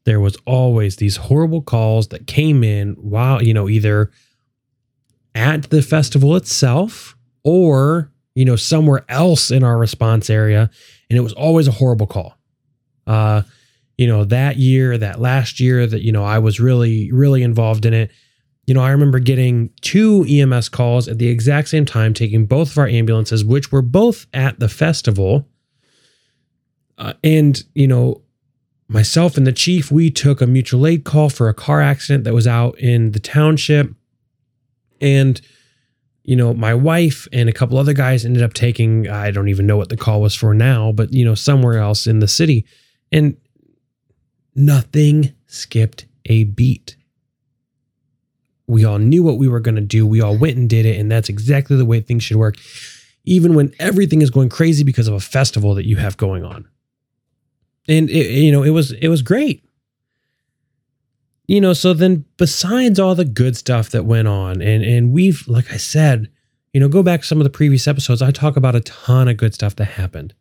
there 0.04 0.21
was 0.21 0.37
always 0.47 0.97
these 0.97 1.16
horrible 1.16 1.62
calls 1.62 2.09
that 2.09 2.26
came 2.26 2.64
in 2.64 2.94
while, 2.94 3.42
you 3.42 3.54
know, 3.54 3.68
either 3.68 4.11
at 5.35 5.71
the 5.71 5.82
festival 5.82 6.37
itself 6.37 7.16
or, 7.44 8.11
you 8.35 8.44
know, 8.44 8.56
somewhere 8.56 9.04
else 9.09 9.50
in 9.50 9.62
our 9.62 9.78
response 9.78 10.28
area. 10.28 10.71
And 11.09 11.18
it 11.18 11.23
was 11.23 11.32
always 11.32 11.68
a 11.68 11.73
horrible 11.73 12.06
call. 12.06 12.37
Uh, 13.06 13.42
you 13.99 14.06
know, 14.06 14.25
that 14.25 14.56
year, 14.56 14.99
that 14.99 15.21
last 15.21 15.61
year 15.61 15.87
that, 15.87 16.02
you 16.02 16.12
know, 16.12 16.25
I 16.25 16.38
was 16.38 16.59
really, 16.59 17.12
really 17.12 17.42
involved 17.42 17.87
in 17.87 17.94
it. 17.94 18.11
You 18.66 18.75
know, 18.75 18.80
I 18.82 18.90
remember 18.90 19.18
getting 19.18 19.71
two 19.80 20.25
EMS 20.28 20.68
calls 20.68 21.09
at 21.09 21.18
the 21.18 21.28
exact 21.28 21.68
same 21.68 21.85
time, 21.85 22.14
taking 22.14 22.47
both 22.47 22.73
of 22.73 22.78
our 22.78 22.87
ambulances, 22.87 23.44
which 23.44 23.71
were 23.71 23.82
both 23.82 24.26
at 24.32 24.59
the 24.61 24.68
festival 24.68 25.49
uh, 27.02 27.14
and, 27.25 27.64
you 27.75 27.88
know, 27.88 28.23
myself 28.87 29.37
and 29.37 29.44
the 29.44 29.52
chief, 29.52 29.90
we 29.90 30.09
took 30.09 30.40
a 30.40 30.47
mutual 30.47 30.87
aid 30.87 31.02
call 31.02 31.28
for 31.28 31.49
a 31.49 31.54
car 31.54 31.80
accident 31.80 32.23
that 32.23 32.32
was 32.32 32.47
out 32.47 32.78
in 32.78 33.11
the 33.11 33.18
township. 33.18 33.90
And, 35.00 35.40
you 36.23 36.37
know, 36.37 36.54
my 36.54 36.75
wife 36.75 37.26
and 37.32 37.49
a 37.49 37.52
couple 37.52 37.76
other 37.76 37.92
guys 37.92 38.25
ended 38.25 38.44
up 38.44 38.52
taking, 38.52 39.11
I 39.11 39.32
don't 39.32 39.49
even 39.49 39.66
know 39.66 39.76
what 39.76 39.88
the 39.88 39.97
call 39.97 40.21
was 40.21 40.37
for 40.37 40.54
now, 40.54 40.92
but, 40.92 41.12
you 41.12 41.25
know, 41.25 41.35
somewhere 41.35 41.78
else 41.78 42.06
in 42.06 42.21
the 42.21 42.28
city. 42.28 42.64
And 43.11 43.37
nothing 44.54 45.35
skipped 45.49 46.06
a 46.26 46.44
beat. 46.44 46.94
We 48.68 48.85
all 48.85 48.99
knew 48.99 49.25
what 49.25 49.38
we 49.38 49.49
were 49.49 49.59
going 49.59 49.75
to 49.75 49.80
do. 49.80 50.06
We 50.06 50.21
all 50.21 50.38
went 50.38 50.56
and 50.56 50.71
did 50.71 50.87
it. 50.87 51.00
And 51.00 51.11
that's 51.11 51.28
exactly 51.28 51.76
the 51.76 51.85
way 51.85 52.00
things 52.00 52.23
should 52.23 52.37
work, 52.37 52.54
even 53.25 53.54
when 53.54 53.75
everything 53.80 54.23
is 54.23 54.30
going 54.30 54.50
crazy 54.50 54.85
because 54.85 55.09
of 55.09 55.14
a 55.14 55.21
festival 55.21 55.75
that 55.75 55.85
you 55.85 55.97
have 55.97 56.16
going 56.16 56.44
on. 56.44 56.68
And 57.88 58.08
it, 58.10 58.30
you 58.30 58.52
know, 58.52 58.62
it 58.62 58.70
was 58.70 58.92
it 58.92 59.08
was 59.08 59.22
great. 59.22 59.64
You 61.46 61.60
know, 61.60 61.72
so 61.72 61.92
then 61.92 62.24
besides 62.36 62.98
all 62.98 63.14
the 63.14 63.24
good 63.24 63.56
stuff 63.56 63.90
that 63.90 64.04
went 64.04 64.28
on, 64.28 64.62
and 64.62 64.84
and 64.84 65.12
we've 65.12 65.46
like 65.48 65.72
I 65.72 65.76
said, 65.76 66.30
you 66.72 66.80
know, 66.80 66.88
go 66.88 67.02
back 67.02 67.24
some 67.24 67.38
of 67.38 67.44
the 67.44 67.50
previous 67.50 67.86
episodes. 67.86 68.22
I 68.22 68.30
talk 68.30 68.56
about 68.56 68.74
a 68.74 68.80
ton 68.80 69.28
of 69.28 69.36
good 69.36 69.54
stuff 69.54 69.76
that 69.76 69.84
happened 69.84 70.34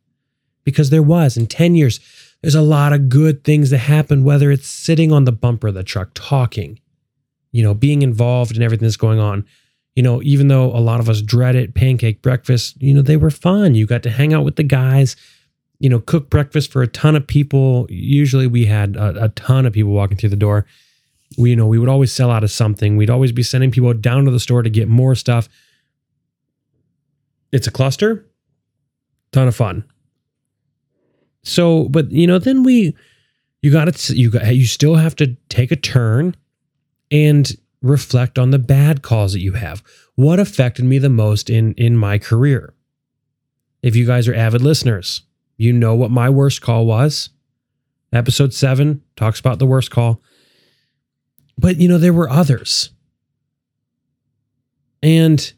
because 0.63 0.89
there 0.89 1.03
was 1.03 1.37
in 1.37 1.47
10 1.47 1.75
years, 1.75 1.99
there's 2.41 2.55
a 2.55 2.61
lot 2.61 2.93
of 2.93 3.09
good 3.09 3.43
things 3.43 3.69
that 3.69 3.79
happened, 3.79 4.23
whether 4.23 4.51
it's 4.51 4.67
sitting 4.67 5.11
on 5.11 5.25
the 5.25 5.31
bumper 5.31 5.67
of 5.67 5.73
the 5.73 5.83
truck 5.83 6.11
talking, 6.13 6.79
you 7.51 7.63
know, 7.63 7.73
being 7.73 8.01
involved 8.01 8.55
in 8.55 8.63
everything 8.63 8.85
that's 8.85 8.97
going 8.97 9.19
on. 9.19 9.45
You 9.95 10.03
know, 10.03 10.21
even 10.23 10.47
though 10.47 10.67
a 10.67 10.79
lot 10.79 11.01
of 11.01 11.09
us 11.09 11.21
dread 11.21 11.55
it, 11.55 11.75
pancake 11.75 12.21
breakfast, 12.21 12.81
you 12.81 12.93
know, 12.93 13.01
they 13.01 13.17
were 13.17 13.29
fun. 13.29 13.75
You 13.75 13.85
got 13.85 14.03
to 14.03 14.09
hang 14.09 14.33
out 14.33 14.45
with 14.45 14.55
the 14.55 14.63
guys, 14.63 15.17
you 15.81 15.89
know, 15.89 15.99
cook 15.99 16.29
breakfast 16.29 16.71
for 16.71 16.81
a 16.81 16.87
ton 16.87 17.15
of 17.15 17.27
people. 17.27 17.87
Usually 17.89 18.47
we 18.47 18.65
had 18.65 18.95
a, 18.95 19.25
a 19.25 19.29
ton 19.29 19.65
of 19.65 19.73
people 19.73 19.91
walking 19.91 20.17
through 20.17 20.29
the 20.29 20.35
door. 20.35 20.65
We, 21.37 21.49
you 21.51 21.55
know, 21.55 21.67
we 21.67 21.79
would 21.79 21.89
always 21.89 22.11
sell 22.11 22.31
out 22.31 22.43
of 22.43 22.51
something. 22.51 22.97
We'd 22.97 23.09
always 23.09 23.31
be 23.31 23.43
sending 23.43 23.71
people 23.71 23.93
down 23.93 24.25
to 24.25 24.31
the 24.31 24.39
store 24.39 24.61
to 24.61 24.69
get 24.69 24.87
more 24.87 25.15
stuff 25.15 25.49
it's 27.51 27.67
a 27.67 27.71
cluster. 27.71 28.25
Ton 29.31 29.47
of 29.47 29.55
fun. 29.55 29.83
So, 31.43 31.89
but 31.89 32.11
you 32.11 32.27
know, 32.27 32.39
then 32.39 32.63
we, 32.63 32.95
you 33.61 33.71
got 33.71 33.93
to, 33.93 34.15
you 34.15 34.29
got, 34.29 34.55
you 34.55 34.65
still 34.65 34.95
have 34.95 35.15
to 35.17 35.35
take 35.49 35.71
a 35.71 35.75
turn 35.75 36.35
and 37.09 37.57
reflect 37.81 38.37
on 38.37 38.51
the 38.51 38.59
bad 38.59 39.01
calls 39.01 39.33
that 39.33 39.39
you 39.39 39.53
have. 39.53 39.83
What 40.15 40.39
affected 40.39 40.85
me 40.85 40.97
the 40.97 41.09
most 41.09 41.49
in 41.49 41.73
in 41.73 41.97
my 41.97 42.17
career? 42.17 42.73
If 43.81 43.95
you 43.95 44.05
guys 44.05 44.27
are 44.27 44.35
avid 44.35 44.61
listeners, 44.61 45.23
you 45.61 45.71
know 45.71 45.93
what 45.93 46.09
my 46.09 46.27
worst 46.27 46.61
call 46.61 46.87
was. 46.87 47.29
Episode 48.11 48.51
7 48.51 49.01
talks 49.15 49.39
about 49.39 49.59
the 49.59 49.67
worst 49.67 49.91
call. 49.91 50.19
But 51.55 51.77
you 51.77 51.87
know 51.87 51.99
there 51.99 52.13
were 52.13 52.29
others. 52.29 52.89
And 55.03 55.53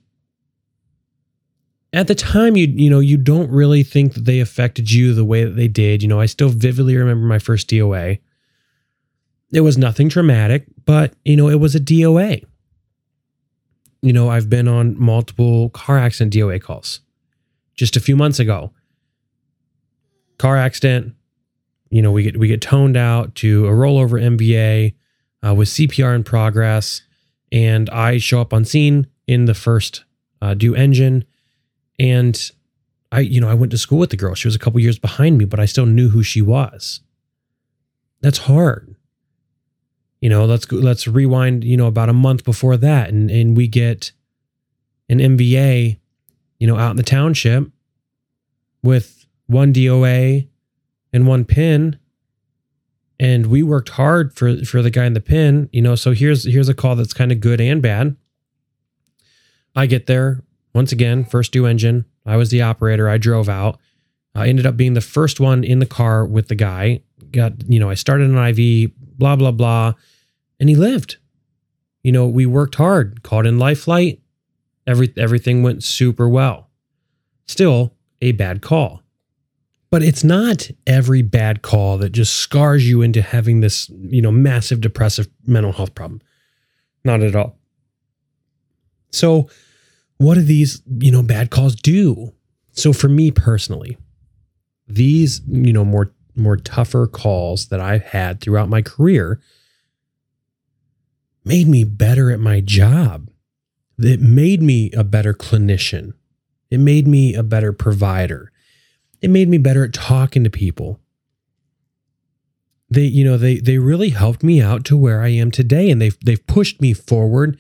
at 1.93 2.07
the 2.07 2.15
time 2.15 2.57
you 2.57 2.67
you 2.67 2.89
know 2.89 2.99
you 2.99 3.15
don't 3.15 3.49
really 3.49 3.83
think 3.83 4.15
that 4.15 4.25
they 4.25 4.41
affected 4.41 4.91
you 4.91 5.13
the 5.13 5.23
way 5.23 5.45
that 5.45 5.55
they 5.55 5.67
did 5.67 6.01
you 6.01 6.09
know 6.09 6.19
i 6.19 6.25
still 6.25 6.49
vividly 6.49 6.97
remember 6.97 7.27
my 7.27 7.37
first 7.37 7.69
doa 7.69 8.19
it 9.53 9.61
was 9.61 9.77
nothing 9.77 10.09
traumatic 10.09 10.65
but 10.85 11.13
you 11.23 11.35
know 11.35 11.49
it 11.49 11.59
was 11.59 11.75
a 11.75 11.79
doa 11.79 12.43
you 14.01 14.11
know 14.11 14.27
i've 14.27 14.49
been 14.49 14.67
on 14.67 14.99
multiple 14.99 15.69
car 15.69 15.99
accident 15.99 16.33
doa 16.33 16.59
calls 16.59 17.01
just 17.75 17.95
a 17.95 17.99
few 17.99 18.15
months 18.15 18.39
ago 18.39 18.73
car 20.43 20.57
accident 20.57 21.13
you 21.89 22.01
know 22.01 22.11
we 22.11 22.23
get 22.23 22.37
we 22.37 22.47
get 22.47 22.61
toned 22.61 22.97
out 22.97 23.33
to 23.35 23.65
a 23.65 23.71
rollover 23.71 24.21
mva 24.21 24.93
uh, 25.47 25.53
with 25.53 25.69
cpr 25.69 26.13
in 26.13 26.23
progress 26.23 27.01
and 27.51 27.89
i 27.89 28.17
show 28.17 28.41
up 28.41 28.53
on 28.53 28.65
scene 28.65 29.07
in 29.25 29.45
the 29.45 29.53
first 29.53 30.03
uh, 30.41 30.53
due 30.53 30.75
engine 30.75 31.23
and 31.99 32.51
I, 33.13 33.19
you 33.19 33.39
know, 33.39 33.47
I 33.47 33.53
went 33.53 33.71
to 33.71 33.77
school 33.77 33.99
with 33.99 34.09
the 34.09 34.17
girl. 34.17 34.33
She 34.33 34.47
was 34.47 34.55
a 34.55 34.59
couple 34.59 34.79
years 34.79 34.97
behind 34.97 35.37
me, 35.37 35.45
but 35.45 35.59
I 35.59 35.65
still 35.65 35.85
knew 35.85 36.09
who 36.09 36.23
she 36.23 36.41
was. 36.41 37.01
That's 38.21 38.39
hard. 38.39 38.95
You 40.19 40.29
know, 40.29 40.45
let's 40.45 40.65
go, 40.65 40.77
let's 40.77 41.07
rewind, 41.07 41.63
you 41.63 41.77
know, 41.77 41.85
about 41.85 42.09
a 42.09 42.13
month 42.13 42.43
before 42.43 42.75
that 42.77 43.09
and 43.09 43.29
and 43.29 43.55
we 43.55 43.67
get 43.67 44.13
an 45.09 45.19
MVA, 45.19 45.99
you 46.57 46.67
know, 46.67 46.77
out 46.77 46.89
in 46.89 46.97
the 46.97 47.03
township 47.03 47.69
with 48.81 49.22
one 49.47 49.73
DOA 49.73 50.47
and 51.11 51.27
one 51.27 51.45
pin 51.45 51.99
and 53.19 53.45
we 53.45 53.63
worked 53.63 53.89
hard 53.89 54.33
for 54.33 54.57
for 54.65 54.81
the 54.81 54.89
guy 54.89 55.05
in 55.05 55.13
the 55.13 55.21
pin, 55.21 55.69
you 55.71 55.81
know, 55.81 55.95
so 55.95 56.11
here's 56.11 56.45
here's 56.45 56.69
a 56.69 56.73
call 56.73 56.95
that's 56.95 57.13
kind 57.13 57.31
of 57.31 57.39
good 57.39 57.61
and 57.61 57.81
bad. 57.81 58.15
I 59.75 59.85
get 59.85 60.07
there, 60.07 60.43
once 60.73 60.91
again, 60.91 61.23
first 61.23 61.51
due 61.51 61.65
engine. 61.65 62.05
I 62.25 62.37
was 62.37 62.49
the 62.49 62.61
operator. 62.61 63.07
I 63.09 63.17
drove 63.17 63.49
out. 63.49 63.79
I 64.35 64.47
ended 64.47 64.65
up 64.65 64.77
being 64.77 64.93
the 64.93 65.01
first 65.01 65.39
one 65.39 65.63
in 65.63 65.79
the 65.79 65.85
car 65.85 66.25
with 66.25 66.47
the 66.47 66.55
guy. 66.55 67.01
Got, 67.31 67.69
you 67.69 67.79
know, 67.79 67.89
I 67.89 67.93
started 67.93 68.29
an 68.29 68.37
IV, 68.37 68.91
blah, 68.97 69.35
blah, 69.35 69.51
blah. 69.51 69.93
And 70.59 70.69
he 70.69 70.75
lived. 70.75 71.17
You 72.03 72.11
know, 72.11 72.27
we 72.27 72.45
worked 72.45 72.75
hard, 72.75 73.23
called 73.23 73.45
in 73.45 73.59
life 73.59 73.81
flight. 73.81 74.21
Every, 74.85 75.13
everything 75.17 75.63
went 75.63 75.83
super 75.83 76.27
well. 76.27 76.69
Still 77.47 77.93
a 78.21 78.31
bad 78.31 78.61
call. 78.61 79.02
But 79.93 80.01
it's 80.01 80.23
not 80.23 80.71
every 80.87 81.21
bad 81.21 81.61
call 81.61 81.99
that 81.99 82.13
just 82.13 82.33
scars 82.33 82.89
you 82.89 83.03
into 83.03 83.21
having 83.21 83.59
this, 83.59 83.91
you 83.91 84.23
know, 84.23 84.31
massive 84.31 84.81
depressive 84.81 85.27
mental 85.45 85.71
health 85.71 85.93
problem. 85.93 86.19
Not 87.05 87.21
at 87.21 87.35
all. 87.35 87.59
So, 89.11 89.51
what 90.17 90.33
do 90.33 90.41
these, 90.41 90.81
you 90.97 91.11
know, 91.11 91.21
bad 91.21 91.51
calls 91.51 91.75
do? 91.75 92.33
So 92.71 92.91
for 92.91 93.07
me 93.07 93.29
personally, 93.29 93.99
these, 94.87 95.41
you 95.47 95.71
know, 95.71 95.85
more 95.85 96.11
more 96.35 96.57
tougher 96.57 97.05
calls 97.05 97.67
that 97.67 97.79
I've 97.79 98.01
had 98.01 98.41
throughout 98.41 98.69
my 98.69 98.81
career 98.81 99.41
made 101.45 101.67
me 101.67 101.83
better 101.83 102.31
at 102.31 102.39
my 102.39 102.61
job. 102.61 103.29
It 103.99 104.21
made 104.21 104.63
me 104.63 104.91
a 104.93 105.03
better 105.03 105.35
clinician. 105.35 106.13
It 106.71 106.79
made 106.79 107.05
me 107.05 107.35
a 107.35 107.43
better 107.43 107.71
provider. 107.71 108.49
It 109.23 109.31
made 109.31 109.49
me 109.49 109.57
better 109.57 109.83
at 109.83 109.93
talking 109.93 110.43
to 110.43 110.51
people. 110.51 110.99
They, 112.89 113.01
you 113.01 113.25
know, 113.25 113.37
they 113.37 113.57
they 113.57 113.79
really 113.79 114.09
helped 114.09 114.43
me 114.43 114.61
out 114.61 114.85
to 114.85 114.97
where 114.97 115.23
I 115.23 115.29
am 115.29 115.49
today 115.49 115.89
and 115.89 115.99
they've 115.99 116.17
they've 116.23 116.45
pushed 116.45 116.79
me 116.79 116.93
forward 116.93 117.57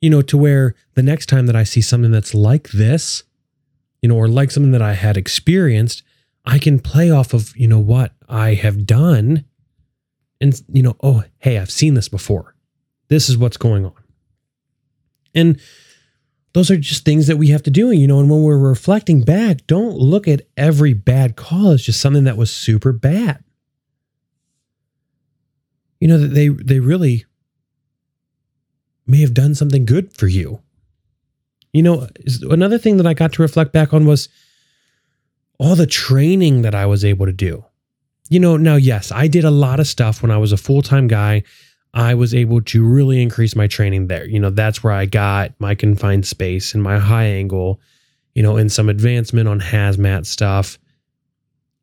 you 0.00 0.10
know, 0.10 0.22
to 0.22 0.36
where 0.36 0.74
the 0.94 1.02
next 1.02 1.26
time 1.26 1.46
that 1.46 1.56
I 1.56 1.64
see 1.64 1.80
something 1.80 2.10
that's 2.10 2.34
like 2.34 2.70
this, 2.70 3.24
you 4.02 4.08
know, 4.08 4.16
or 4.16 4.28
like 4.28 4.50
something 4.50 4.72
that 4.72 4.82
I 4.82 4.92
had 4.92 5.16
experienced, 5.16 6.02
I 6.44 6.58
can 6.58 6.78
play 6.78 7.10
off 7.10 7.34
of, 7.34 7.56
you 7.56 7.66
know, 7.66 7.78
what 7.78 8.12
I 8.28 8.54
have 8.54 8.86
done 8.86 9.44
and, 10.40 10.60
you 10.68 10.82
know, 10.82 10.96
oh, 11.02 11.24
hey, 11.38 11.58
I've 11.58 11.70
seen 11.70 11.94
this 11.94 12.08
before. 12.08 12.54
This 13.08 13.28
is 13.28 13.38
what's 13.38 13.56
going 13.56 13.86
on. 13.86 13.94
And 15.34 15.60
those 16.56 16.70
are 16.70 16.78
just 16.78 17.04
things 17.04 17.26
that 17.26 17.36
we 17.36 17.48
have 17.48 17.62
to 17.64 17.70
do. 17.70 17.90
You 17.90 18.06
know, 18.06 18.18
and 18.18 18.30
when 18.30 18.42
we're 18.42 18.56
reflecting 18.56 19.20
back, 19.20 19.66
don't 19.66 19.98
look 19.98 20.26
at 20.26 20.40
every 20.56 20.94
bad 20.94 21.36
call 21.36 21.68
as 21.72 21.82
just 21.82 22.00
something 22.00 22.24
that 22.24 22.38
was 22.38 22.50
super 22.50 22.94
bad. 22.94 23.44
You 26.00 26.08
know, 26.08 26.16
that 26.16 26.28
they 26.28 26.48
they 26.48 26.80
really 26.80 27.26
may 29.06 29.20
have 29.20 29.34
done 29.34 29.54
something 29.54 29.84
good 29.84 30.16
for 30.16 30.28
you. 30.28 30.62
You 31.74 31.82
know, 31.82 32.08
another 32.48 32.78
thing 32.78 32.96
that 32.96 33.06
I 33.06 33.12
got 33.12 33.34
to 33.34 33.42
reflect 33.42 33.74
back 33.74 33.92
on 33.92 34.06
was 34.06 34.30
all 35.58 35.76
the 35.76 35.86
training 35.86 36.62
that 36.62 36.74
I 36.74 36.86
was 36.86 37.04
able 37.04 37.26
to 37.26 37.34
do. 37.34 37.66
You 38.30 38.40
know, 38.40 38.56
now, 38.56 38.76
yes, 38.76 39.12
I 39.12 39.28
did 39.28 39.44
a 39.44 39.50
lot 39.50 39.78
of 39.78 39.86
stuff 39.86 40.22
when 40.22 40.30
I 40.30 40.38
was 40.38 40.52
a 40.52 40.56
full 40.56 40.80
time 40.80 41.06
guy. 41.06 41.42
I 41.96 42.12
was 42.12 42.34
able 42.34 42.60
to 42.60 42.84
really 42.84 43.22
increase 43.22 43.56
my 43.56 43.66
training 43.66 44.08
there. 44.08 44.26
You 44.26 44.38
know, 44.38 44.50
that's 44.50 44.84
where 44.84 44.92
I 44.92 45.06
got 45.06 45.54
my 45.58 45.74
confined 45.74 46.26
space 46.26 46.74
and 46.74 46.82
my 46.82 46.98
high 46.98 47.24
angle, 47.24 47.80
you 48.34 48.42
know, 48.42 48.58
and 48.58 48.70
some 48.70 48.90
advancement 48.90 49.48
on 49.48 49.60
hazmat 49.60 50.26
stuff. 50.26 50.78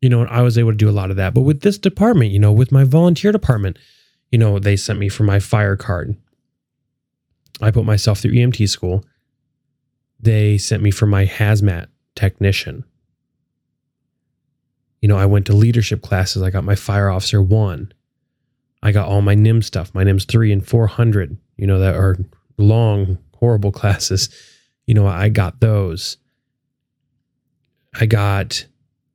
You 0.00 0.08
know, 0.08 0.24
I 0.26 0.42
was 0.42 0.56
able 0.56 0.70
to 0.70 0.76
do 0.76 0.88
a 0.88 0.92
lot 0.92 1.10
of 1.10 1.16
that. 1.16 1.34
But 1.34 1.40
with 1.40 1.62
this 1.62 1.78
department, 1.78 2.30
you 2.30 2.38
know, 2.38 2.52
with 2.52 2.70
my 2.70 2.84
volunteer 2.84 3.32
department, 3.32 3.76
you 4.30 4.38
know, 4.38 4.60
they 4.60 4.76
sent 4.76 5.00
me 5.00 5.08
for 5.08 5.24
my 5.24 5.40
fire 5.40 5.76
card. 5.76 6.14
I 7.60 7.72
put 7.72 7.84
myself 7.84 8.20
through 8.20 8.34
EMT 8.34 8.68
school. 8.68 9.04
They 10.20 10.58
sent 10.58 10.80
me 10.80 10.92
for 10.92 11.06
my 11.06 11.26
hazmat 11.26 11.88
technician. 12.14 12.84
You 15.02 15.08
know, 15.08 15.16
I 15.16 15.26
went 15.26 15.46
to 15.46 15.54
leadership 15.54 16.02
classes. 16.02 16.40
I 16.40 16.50
got 16.50 16.62
my 16.62 16.76
fire 16.76 17.10
officer 17.10 17.42
one. 17.42 17.92
I 18.84 18.92
got 18.92 19.08
all 19.08 19.22
my 19.22 19.34
NIM 19.34 19.62
stuff, 19.62 19.94
my 19.94 20.04
NIMS 20.04 20.26
three 20.28 20.52
and 20.52 20.64
400, 20.64 21.38
you 21.56 21.66
know, 21.66 21.78
that 21.78 21.96
are 21.96 22.16
long, 22.58 23.18
horrible 23.38 23.72
classes. 23.80 24.28
You 24.86 24.94
know, 24.94 25.06
I 25.06 25.30
got 25.30 25.60
those. 25.60 26.18
I 27.98 28.04
got, 28.04 28.66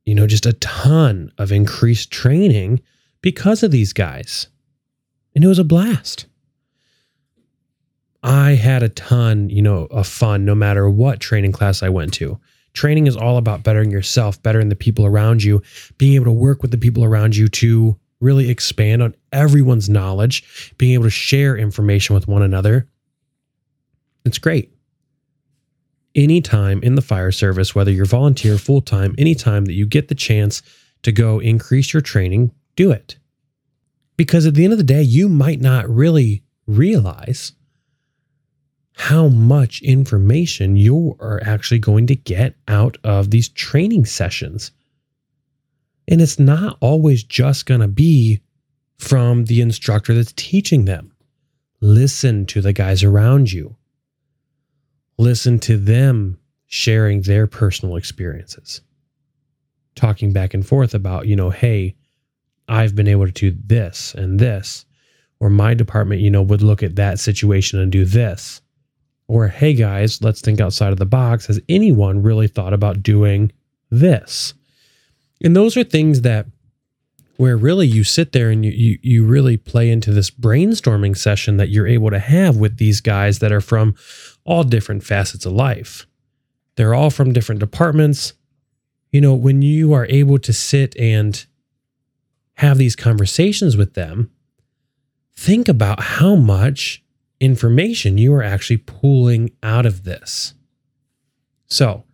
you 0.04 0.14
know, 0.14 0.26
just 0.26 0.44
a 0.44 0.54
ton 0.54 1.30
of 1.38 1.52
increased 1.52 2.10
training 2.10 2.80
because 3.22 3.62
of 3.62 3.70
these 3.70 3.92
guys. 3.92 4.48
And 5.36 5.44
it 5.44 5.48
was 5.48 5.60
a 5.60 5.64
blast. 5.64 6.26
I 8.24 8.52
had 8.52 8.82
a 8.82 8.88
ton, 8.88 9.50
you 9.50 9.62
know, 9.62 9.86
of 9.92 10.08
fun 10.08 10.44
no 10.44 10.56
matter 10.56 10.90
what 10.90 11.20
training 11.20 11.52
class 11.52 11.82
I 11.82 11.88
went 11.90 12.12
to. 12.14 12.40
Training 12.72 13.06
is 13.06 13.16
all 13.16 13.36
about 13.36 13.62
bettering 13.62 13.90
yourself, 13.90 14.42
bettering 14.42 14.68
the 14.68 14.76
people 14.76 15.06
around 15.06 15.44
you, 15.44 15.62
being 15.96 16.14
able 16.14 16.26
to 16.26 16.32
work 16.32 16.60
with 16.60 16.72
the 16.72 16.78
people 16.78 17.04
around 17.04 17.36
you 17.36 17.46
to 17.48 17.96
really 18.20 18.50
expand 18.50 19.02
on 19.02 19.14
everyone's 19.32 19.88
knowledge, 19.88 20.74
being 20.78 20.94
able 20.94 21.04
to 21.04 21.10
share 21.10 21.56
information 21.56 22.14
with 22.14 22.28
one 22.28 22.42
another. 22.42 22.88
It's 24.24 24.38
great. 24.38 24.72
Anytime 26.14 26.82
in 26.82 26.96
the 26.96 27.02
fire 27.02 27.32
service, 27.32 27.74
whether 27.74 27.90
you're 27.90 28.04
volunteer, 28.04 28.58
full 28.58 28.80
time, 28.80 29.14
anytime 29.16 29.64
that 29.66 29.74
you 29.74 29.86
get 29.86 30.08
the 30.08 30.14
chance 30.14 30.62
to 31.02 31.12
go 31.12 31.38
increase 31.38 31.92
your 31.92 32.02
training, 32.02 32.50
do 32.76 32.90
it. 32.90 33.16
Because 34.16 34.46
at 34.46 34.54
the 34.54 34.64
end 34.64 34.72
of 34.72 34.78
the 34.78 34.84
day, 34.84 35.02
you 35.02 35.28
might 35.28 35.60
not 35.60 35.88
really 35.88 36.42
realize 36.66 37.52
how 38.94 39.28
much 39.28 39.80
information 39.80 40.76
you 40.76 41.16
are 41.20 41.40
actually 41.42 41.78
going 41.78 42.06
to 42.06 42.14
get 42.14 42.54
out 42.68 42.98
of 43.02 43.30
these 43.30 43.48
training 43.48 44.04
sessions. 44.04 44.72
And 46.10 46.20
it's 46.20 46.38
not 46.38 46.76
always 46.80 47.22
just 47.22 47.66
going 47.66 47.80
to 47.80 47.88
be 47.88 48.40
from 48.98 49.44
the 49.44 49.60
instructor 49.60 50.12
that's 50.12 50.34
teaching 50.36 50.84
them. 50.84 51.12
Listen 51.80 52.44
to 52.46 52.60
the 52.60 52.72
guys 52.72 53.02
around 53.02 53.52
you. 53.52 53.76
Listen 55.16 55.58
to 55.60 55.78
them 55.78 56.38
sharing 56.66 57.22
their 57.22 57.46
personal 57.46 57.96
experiences. 57.96 58.82
Talking 59.94 60.32
back 60.32 60.52
and 60.52 60.66
forth 60.66 60.94
about, 60.94 61.26
you 61.26 61.36
know, 61.36 61.50
hey, 61.50 61.94
I've 62.68 62.94
been 62.94 63.08
able 63.08 63.26
to 63.26 63.32
do 63.32 63.56
this 63.64 64.14
and 64.14 64.38
this. 64.38 64.84
Or 65.38 65.48
my 65.48 65.74
department, 65.74 66.20
you 66.20 66.30
know, 66.30 66.42
would 66.42 66.62
look 66.62 66.82
at 66.82 66.96
that 66.96 67.18
situation 67.18 67.78
and 67.78 67.90
do 67.90 68.04
this. 68.04 68.60
Or, 69.26 69.48
hey 69.48 69.74
guys, 69.74 70.20
let's 70.22 70.40
think 70.40 70.60
outside 70.60 70.92
of 70.92 70.98
the 70.98 71.06
box. 71.06 71.46
Has 71.46 71.60
anyone 71.68 72.22
really 72.22 72.48
thought 72.48 72.74
about 72.74 73.02
doing 73.02 73.52
this? 73.90 74.54
And 75.42 75.56
those 75.56 75.76
are 75.76 75.84
things 75.84 76.22
that 76.22 76.46
where 77.36 77.56
really 77.56 77.86
you 77.86 78.04
sit 78.04 78.32
there 78.32 78.50
and 78.50 78.66
you, 78.66 78.70
you 78.70 78.98
you 79.02 79.24
really 79.24 79.56
play 79.56 79.90
into 79.90 80.12
this 80.12 80.30
brainstorming 80.30 81.16
session 81.16 81.56
that 81.56 81.70
you're 81.70 81.86
able 81.86 82.10
to 82.10 82.18
have 82.18 82.58
with 82.58 82.76
these 82.76 83.00
guys 83.00 83.38
that 83.38 83.50
are 83.50 83.62
from 83.62 83.94
all 84.44 84.62
different 84.62 85.02
facets 85.02 85.46
of 85.46 85.52
life. 85.52 86.06
They're 86.76 86.92
all 86.92 87.08
from 87.08 87.32
different 87.32 87.60
departments. 87.60 88.34
You 89.10 89.22
know, 89.22 89.34
when 89.34 89.62
you 89.62 89.94
are 89.94 90.06
able 90.10 90.38
to 90.38 90.52
sit 90.52 90.94
and 90.98 91.44
have 92.54 92.76
these 92.76 92.94
conversations 92.94 93.74
with 93.74 93.94
them, 93.94 94.30
think 95.34 95.66
about 95.66 96.00
how 96.00 96.36
much 96.36 97.02
information 97.40 98.18
you 98.18 98.34
are 98.34 98.42
actually 98.42 98.76
pulling 98.76 99.50
out 99.62 99.86
of 99.86 100.04
this. 100.04 100.52
So, 101.68 102.04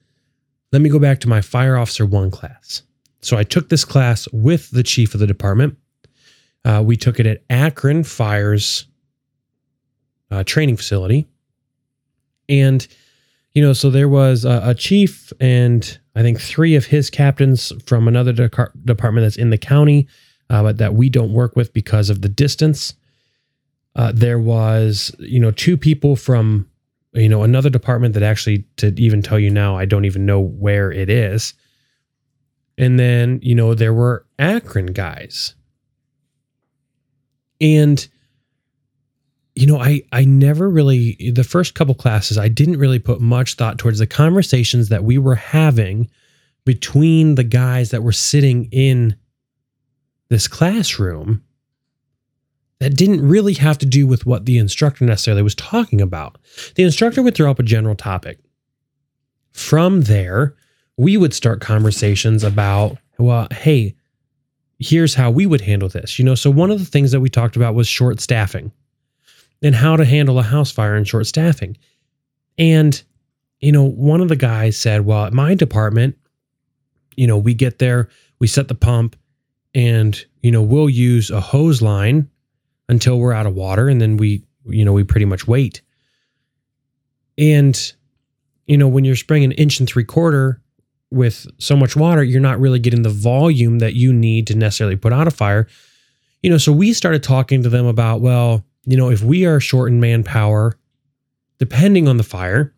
let 0.71 0.83
me 0.83 0.88
go 0.88 1.00
back 1.00 1.18
to 1.21 1.28
my 1.28 1.40
Fire 1.40 1.76
Officer 1.76 2.06
1 2.06 2.30
class. 2.30 2.83
So, 3.20 3.37
I 3.37 3.44
took 3.44 3.68
this 3.68 3.85
class 3.85 4.28
with 4.32 4.70
the 4.70 4.82
chief 4.82 5.14
of 5.14 5.20
the 5.20 5.26
department. 5.26 5.76
Uh, 6.64 6.82
we 6.85 6.96
took 6.96 7.20
it 7.20 7.26
at 7.26 7.42
Akron 7.49 8.02
Fire's 8.02 8.87
uh, 10.30 10.42
training 10.44 10.76
facility. 10.76 11.26
And, 12.49 12.87
you 13.54 13.62
know, 13.62 13.73
so 13.73 13.90
there 13.90 14.08
was 14.08 14.44
a, 14.44 14.61
a, 14.64 14.75
chief 14.75 15.32
and 15.40 15.99
I 16.14 16.23
think 16.23 16.40
three 16.40 16.75
of 16.75 16.87
his 16.87 17.11
captains 17.11 17.73
from 17.87 18.08
another 18.08 18.32
de- 18.32 18.73
department 18.85 19.25
that's 19.25 19.37
in 19.37 19.50
the 19.50 19.58
county, 19.58 20.08
uh, 20.50 20.62
but 20.62 20.78
that 20.78 20.94
we 20.94 21.08
don't 21.08 21.32
work 21.32 21.56
with 21.56 21.73
because 21.73 22.11
of 22.11 22.23
the 22.23 22.28
distance. 22.28 22.94
Uh, 23.94 24.12
there 24.14 24.38
was, 24.38 25.14
you 25.18 25.40
know, 25.40 25.50
two 25.50 25.76
people 25.76 26.16
from, 26.16 26.68
you 27.12 27.28
know, 27.28 27.42
another 27.42 27.70
department 27.70 28.14
that 28.14 28.23
actually, 28.23 28.64
to 28.76 28.92
even 29.00 29.23
tell 29.23 29.38
you 29.38 29.50
now, 29.50 29.76
I 29.76 29.87
don't 29.87 30.04
even 30.04 30.26
know 30.26 30.40
where 30.40 30.92
it 30.92 31.08
is. 31.08 31.54
And 32.78 32.99
then, 32.99 33.40
you 33.42 33.54
know, 33.54 33.75
there 33.75 33.95
were 33.95 34.26
Akron 34.38 34.87
guys. 34.87 35.54
And, 37.61 38.06
you 39.54 39.66
know, 39.66 39.78
I 39.80 40.02
I 40.12 40.25
never 40.25 40.68
really 40.68 41.33
the 41.35 41.44
first 41.44 41.74
couple 41.74 41.94
classes 41.94 42.37
I 42.37 42.48
didn't 42.48 42.79
really 42.79 42.98
put 42.98 43.20
much 43.20 43.55
thought 43.55 43.79
towards 43.79 43.98
the 43.98 44.07
conversations 44.07 44.90
that 44.90 45.05
we 45.05 45.16
were 45.16 45.37
having 45.37 46.11
between 46.64 47.37
the 47.37 47.44
guys 47.44 47.90
that 47.90 48.03
were 48.03 48.12
sitting 48.12 48.68
in 48.72 49.16
this 50.29 50.48
classroom 50.48 51.42
that 52.81 52.96
didn't 52.96 53.27
really 53.27 53.55
have 53.55 53.79
to 53.79 53.87
do 53.87 54.07
with 54.07 54.27
what 54.27 54.44
the 54.44 54.59
instructor 54.59 55.05
necessarily 55.05 55.42
was 55.42 55.55
talking 55.55 56.00
about. 56.00 56.37
The 56.74 56.83
instructor 56.83 57.22
would 57.22 57.35
throw 57.35 57.50
up 57.50 57.59
a 57.59 57.62
general 57.62 57.94
topic. 57.94 58.38
From 59.53 60.03
there, 60.03 60.55
we 60.96 61.16
would 61.16 61.35
start 61.35 61.61
conversations 61.61 62.44
about, 62.44 62.98
well, 63.18 63.48
hey, 63.50 63.94
here's 64.78 65.14
how 65.14 65.30
we 65.30 65.46
would 65.46 65.61
handle 65.61 65.88
this. 65.88 66.18
You 66.18 66.24
know, 66.24 66.35
so 66.35 66.50
one 66.50 66.70
of 66.70 66.78
the 66.78 66.85
things 66.85 67.12
that 67.12 67.20
we 67.20 67.28
talked 67.28 67.56
about 67.56 67.74
was 67.74 67.88
short 67.88 68.20
staffing 68.20 68.72
and 69.62 69.74
how 69.74 69.96
to 69.96 70.04
handle 70.04 70.38
a 70.38 70.42
house 70.42 70.70
fire 70.70 70.96
in 70.96 71.04
short 71.04 71.26
staffing. 71.26 71.76
And, 72.59 73.02
you 73.61 73.72
know, 73.72 73.85
one 73.85 74.20
of 74.20 74.28
the 74.28 74.37
guys 74.37 74.76
said, 74.76 75.06
well, 75.06 75.26
at 75.26 75.32
my 75.32 75.54
department, 75.54 76.16
you 77.16 77.26
know, 77.26 77.38
we 77.38 77.54
get 77.54 77.78
there, 77.78 78.09
we 78.38 78.46
set 78.46 78.68
the 78.68 78.74
pump, 78.74 79.16
and, 79.74 80.22
you 80.42 80.50
know, 80.50 80.62
we'll 80.62 80.90
use 80.90 81.30
a 81.30 81.40
hose 81.40 81.82
line 81.82 82.28
until 82.88 83.18
we're 83.18 83.32
out 83.32 83.46
of 83.46 83.54
water 83.54 83.88
and 83.88 84.00
then 84.00 84.16
we 84.16 84.44
you 84.68 84.85
know 84.85 84.92
we 84.92 85.04
pretty 85.04 85.26
much 85.26 85.46
wait 85.46 85.82
and 87.38 87.92
you 88.66 88.76
know 88.76 88.88
when 88.88 89.04
you're 89.04 89.16
spraying 89.16 89.44
an 89.44 89.52
inch 89.52 89.78
and 89.80 89.88
three 89.88 90.04
quarter 90.04 90.61
with 91.16 91.46
so 91.59 91.76
much 91.76 91.96
water 91.96 92.22
you're 92.22 92.40
not 92.40 92.61
really 92.61 92.79
getting 92.79 93.02
the 93.02 93.09
volume 93.09 93.79
that 93.79 93.94
you 93.94 94.12
need 94.12 94.46
to 94.46 94.55
necessarily 94.55 94.96
put 94.96 95.12
out 95.12 95.26
a 95.26 95.31
fire 95.31 95.66
you 96.42 96.50
know 96.50 96.59
so 96.59 96.70
we 96.70 96.92
started 96.92 97.22
talking 97.22 97.62
to 97.62 97.68
them 97.68 97.87
about 97.87 98.20
well 98.20 98.64
you 98.85 98.96
know 98.96 99.11
if 99.11 99.22
we 99.22 99.44
are 99.46 99.59
short 99.59 99.90
in 99.90 99.98
manpower 99.98 100.79
depending 101.59 102.07
on 102.07 102.16
the 102.16 102.22
fire 102.22 102.72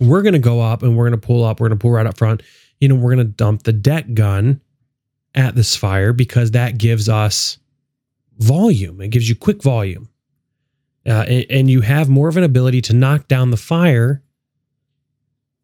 we're 0.00 0.22
going 0.22 0.32
to 0.32 0.38
go 0.38 0.60
up 0.60 0.82
and 0.82 0.96
we're 0.96 1.08
going 1.08 1.20
to 1.20 1.26
pull 1.26 1.44
up 1.44 1.60
we're 1.60 1.68
going 1.68 1.78
to 1.78 1.82
pull 1.82 1.90
right 1.90 2.06
up 2.06 2.16
front 2.16 2.42
you 2.80 2.88
know 2.88 2.94
we're 2.94 3.14
going 3.14 3.26
to 3.26 3.32
dump 3.32 3.64
the 3.64 3.72
deck 3.72 4.14
gun 4.14 4.60
at 5.34 5.54
this 5.54 5.76
fire 5.76 6.12
because 6.12 6.50
that 6.52 6.78
gives 6.78 7.08
us 7.08 7.58
volume. 8.38 9.00
It 9.00 9.08
gives 9.08 9.28
you 9.28 9.34
quick 9.34 9.62
volume. 9.62 10.08
Uh, 11.06 11.24
and, 11.28 11.46
and, 11.48 11.70
you 11.70 11.80
have 11.80 12.08
more 12.08 12.28
of 12.28 12.36
an 12.36 12.44
ability 12.44 12.82
to 12.82 12.92
knock 12.92 13.28
down 13.28 13.50
the 13.50 13.56
fire 13.56 14.22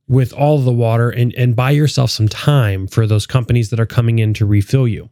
with 0.06 0.32
all 0.32 0.58
the 0.58 0.72
water 0.72 1.10
and, 1.10 1.32
and 1.34 1.56
buy 1.56 1.70
yourself 1.70 2.10
some 2.10 2.28
time 2.28 2.86
for 2.86 3.06
those 3.06 3.26
companies 3.26 3.70
that 3.70 3.80
are 3.80 3.86
coming 3.86 4.18
in 4.18 4.34
to 4.34 4.46
refill 4.46 4.86
you. 4.86 5.08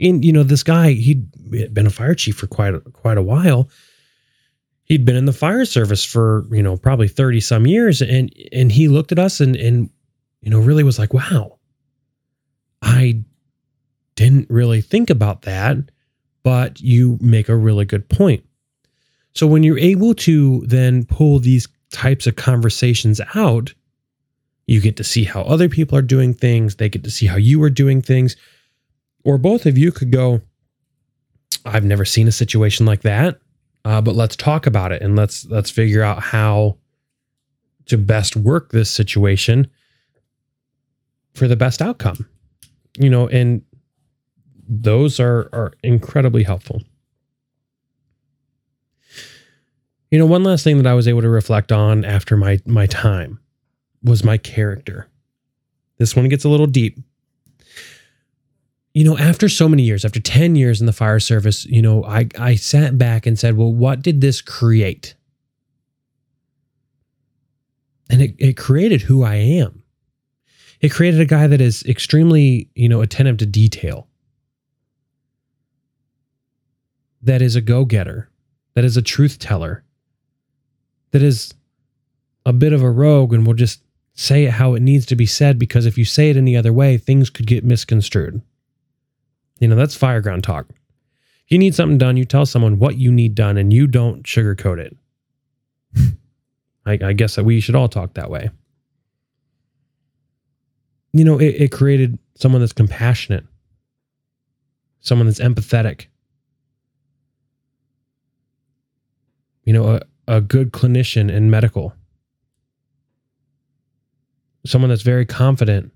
And, 0.00 0.24
you 0.24 0.32
know, 0.32 0.42
this 0.42 0.62
guy, 0.62 0.92
he'd 0.92 1.30
been 1.74 1.86
a 1.86 1.90
fire 1.90 2.14
chief 2.14 2.36
for 2.36 2.46
quite 2.46 2.74
a, 2.74 2.80
quite 2.80 3.18
a 3.18 3.22
while. 3.22 3.68
He'd 4.84 5.04
been 5.04 5.16
in 5.16 5.26
the 5.26 5.32
fire 5.32 5.66
service 5.66 6.04
for, 6.04 6.46
you 6.50 6.62
know, 6.62 6.76
probably 6.76 7.08
30 7.08 7.40
some 7.40 7.66
years. 7.66 8.00
And, 8.00 8.32
and 8.52 8.72
he 8.72 8.88
looked 8.88 9.12
at 9.12 9.18
us 9.18 9.40
and, 9.40 9.54
and, 9.56 9.90
you 10.40 10.50
know, 10.50 10.58
really 10.58 10.82
was 10.82 10.98
like, 10.98 11.12
wow, 11.12 11.58
I 12.80 13.22
didn't 14.14 14.48
really 14.48 14.80
think 14.80 15.10
about 15.10 15.42
that 15.42 15.90
but 16.42 16.80
you 16.80 17.18
make 17.20 17.48
a 17.48 17.56
really 17.56 17.84
good 17.84 18.08
point. 18.08 18.44
So 19.34 19.46
when 19.46 19.62
you're 19.62 19.78
able 19.78 20.14
to 20.14 20.62
then 20.66 21.04
pull 21.04 21.38
these 21.38 21.68
types 21.92 22.26
of 22.26 22.36
conversations 22.36 23.20
out, 23.34 23.72
you 24.66 24.80
get 24.80 24.96
to 24.96 25.04
see 25.04 25.24
how 25.24 25.42
other 25.42 25.68
people 25.68 25.98
are 25.98 26.02
doing 26.02 26.34
things, 26.34 26.76
they 26.76 26.88
get 26.88 27.04
to 27.04 27.10
see 27.10 27.26
how 27.26 27.36
you 27.36 27.62
are 27.62 27.70
doing 27.70 28.00
things, 28.02 28.36
or 29.24 29.38
both 29.38 29.66
of 29.66 29.76
you 29.76 29.92
could 29.92 30.10
go, 30.10 30.40
I've 31.64 31.84
never 31.84 32.04
seen 32.04 32.28
a 32.28 32.32
situation 32.32 32.86
like 32.86 33.02
that, 33.02 33.40
uh, 33.84 34.00
but 34.00 34.14
let's 34.14 34.36
talk 34.36 34.66
about 34.66 34.92
it 34.92 35.02
and 35.02 35.16
let's 35.16 35.46
let's 35.46 35.70
figure 35.70 36.02
out 36.02 36.22
how 36.22 36.78
to 37.86 37.98
best 37.98 38.36
work 38.36 38.70
this 38.70 38.90
situation 38.90 39.68
for 41.34 41.48
the 41.48 41.56
best 41.56 41.82
outcome. 41.82 42.28
You 42.98 43.10
know, 43.10 43.28
and 43.28 43.62
those 44.68 45.18
are, 45.18 45.48
are 45.52 45.72
incredibly 45.82 46.42
helpful. 46.42 46.82
You 50.10 50.18
know, 50.18 50.26
one 50.26 50.42
last 50.42 50.64
thing 50.64 50.76
that 50.78 50.86
I 50.86 50.94
was 50.94 51.06
able 51.06 51.22
to 51.22 51.28
reflect 51.28 51.72
on 51.72 52.04
after 52.04 52.36
my 52.36 52.60
my 52.66 52.86
time 52.86 53.40
was 54.02 54.24
my 54.24 54.38
character. 54.38 55.08
This 55.98 56.16
one 56.16 56.28
gets 56.28 56.44
a 56.44 56.48
little 56.48 56.66
deep. 56.66 56.98
You 58.94 59.04
know, 59.04 59.18
after 59.18 59.48
so 59.48 59.68
many 59.68 59.82
years, 59.82 60.04
after 60.04 60.20
10 60.20 60.56
years 60.56 60.80
in 60.80 60.86
the 60.86 60.92
fire 60.92 61.20
service, 61.20 61.64
you 61.66 61.80
know, 61.80 62.04
I, 62.04 62.28
I 62.38 62.54
sat 62.56 62.98
back 62.98 63.26
and 63.26 63.38
said, 63.38 63.56
well, 63.56 63.72
what 63.72 64.02
did 64.02 64.20
this 64.20 64.40
create? 64.40 65.14
And 68.08 68.20
it, 68.20 68.34
it 68.38 68.56
created 68.56 69.02
who 69.02 69.22
I 69.22 69.36
am. 69.36 69.84
It 70.80 70.88
created 70.88 71.20
a 71.20 71.26
guy 71.26 71.46
that 71.46 71.60
is 71.60 71.84
extremely, 71.84 72.68
you 72.74 72.88
know, 72.88 73.02
attentive 73.02 73.36
to 73.38 73.46
detail 73.46 74.08
that 77.22 77.42
is 77.42 77.56
a 77.56 77.60
go 77.60 77.84
getter, 77.84 78.30
that 78.74 78.84
is 78.84 78.96
a 78.96 79.02
truth 79.02 79.38
teller, 79.38 79.84
that 81.10 81.22
is 81.22 81.52
a 82.46 82.52
bit 82.52 82.72
of 82.72 82.82
a 82.82 82.90
rogue 82.90 83.32
and 83.32 83.46
will 83.46 83.54
just 83.54 83.82
say 84.20 84.44
it 84.44 84.50
how 84.50 84.74
it 84.74 84.80
needs 84.80 85.06
to 85.06 85.16
be 85.16 85.24
said 85.24 85.58
because 85.58 85.86
if 85.86 85.96
you 85.96 86.04
say 86.04 86.28
it 86.28 86.36
any 86.36 86.54
other 86.54 86.72
way, 86.72 86.98
things 86.98 87.30
could 87.30 87.46
get 87.46 87.64
misconstrued. 87.64 88.42
You 89.58 89.68
know, 89.68 89.76
that's 89.76 89.96
fireground 89.96 90.42
talk. 90.42 90.66
You 91.48 91.58
need 91.58 91.74
something 91.74 91.98
done, 91.98 92.16
you 92.16 92.24
tell 92.26 92.44
someone 92.46 92.78
what 92.78 92.98
you 92.98 93.10
need 93.10 93.34
done 93.34 93.56
and 93.56 93.72
you 93.72 93.86
don't 93.86 94.22
sugarcoat 94.24 94.78
it. 94.78 94.96
I, 96.86 96.98
I 97.08 97.12
guess 97.14 97.34
that 97.36 97.44
we 97.44 97.60
should 97.60 97.74
all 97.74 97.88
talk 97.88 98.14
that 98.14 98.30
way. 98.30 98.50
you 101.12 101.24
know, 101.24 101.38
it, 101.40 101.56
it 101.56 101.72
created 101.72 102.18
someone 102.36 102.60
that's 102.60 102.72
compassionate, 102.72 103.44
someone 105.00 105.26
that's 105.26 105.40
empathetic, 105.40 106.06
you 109.64 109.72
know, 109.72 109.96
a, 109.96 110.00
a 110.36 110.40
good 110.40 110.72
clinician 110.72 111.30
in 111.30 111.50
medical, 111.50 111.94
someone 114.64 114.88
that's 114.88 115.02
very 115.02 115.26
confident. 115.26 115.92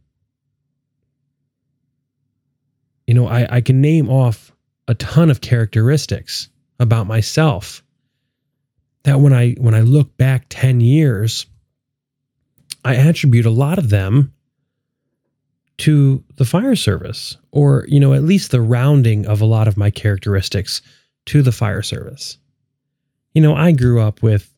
You 3.06 3.14
know, 3.14 3.26
I, 3.26 3.56
I 3.56 3.60
can 3.60 3.80
name 3.80 4.08
off 4.08 4.52
a 4.88 4.94
ton 4.94 5.30
of 5.30 5.40
characteristics 5.40 6.48
about 6.80 7.06
myself 7.06 7.82
that 9.04 9.20
when 9.20 9.32
I 9.32 9.52
when 9.52 9.74
I 9.74 9.80
look 9.80 10.16
back 10.16 10.46
10 10.48 10.80
years, 10.80 11.46
I 12.84 12.96
attribute 12.96 13.46
a 13.46 13.50
lot 13.50 13.78
of 13.78 13.90
them 13.90 14.32
to 15.78 16.22
the 16.36 16.44
fire 16.44 16.76
service 16.76 17.36
or 17.50 17.84
you 17.88 17.98
know 17.98 18.12
at 18.12 18.22
least 18.22 18.50
the 18.50 18.60
rounding 18.60 19.26
of 19.26 19.40
a 19.40 19.46
lot 19.46 19.66
of 19.66 19.76
my 19.76 19.90
characteristics 19.90 20.80
to 21.26 21.42
the 21.42 21.50
fire 21.50 21.82
service 21.82 22.38
you 23.34 23.42
know 23.42 23.56
i 23.56 23.72
grew 23.72 24.00
up 24.00 24.22
with 24.22 24.53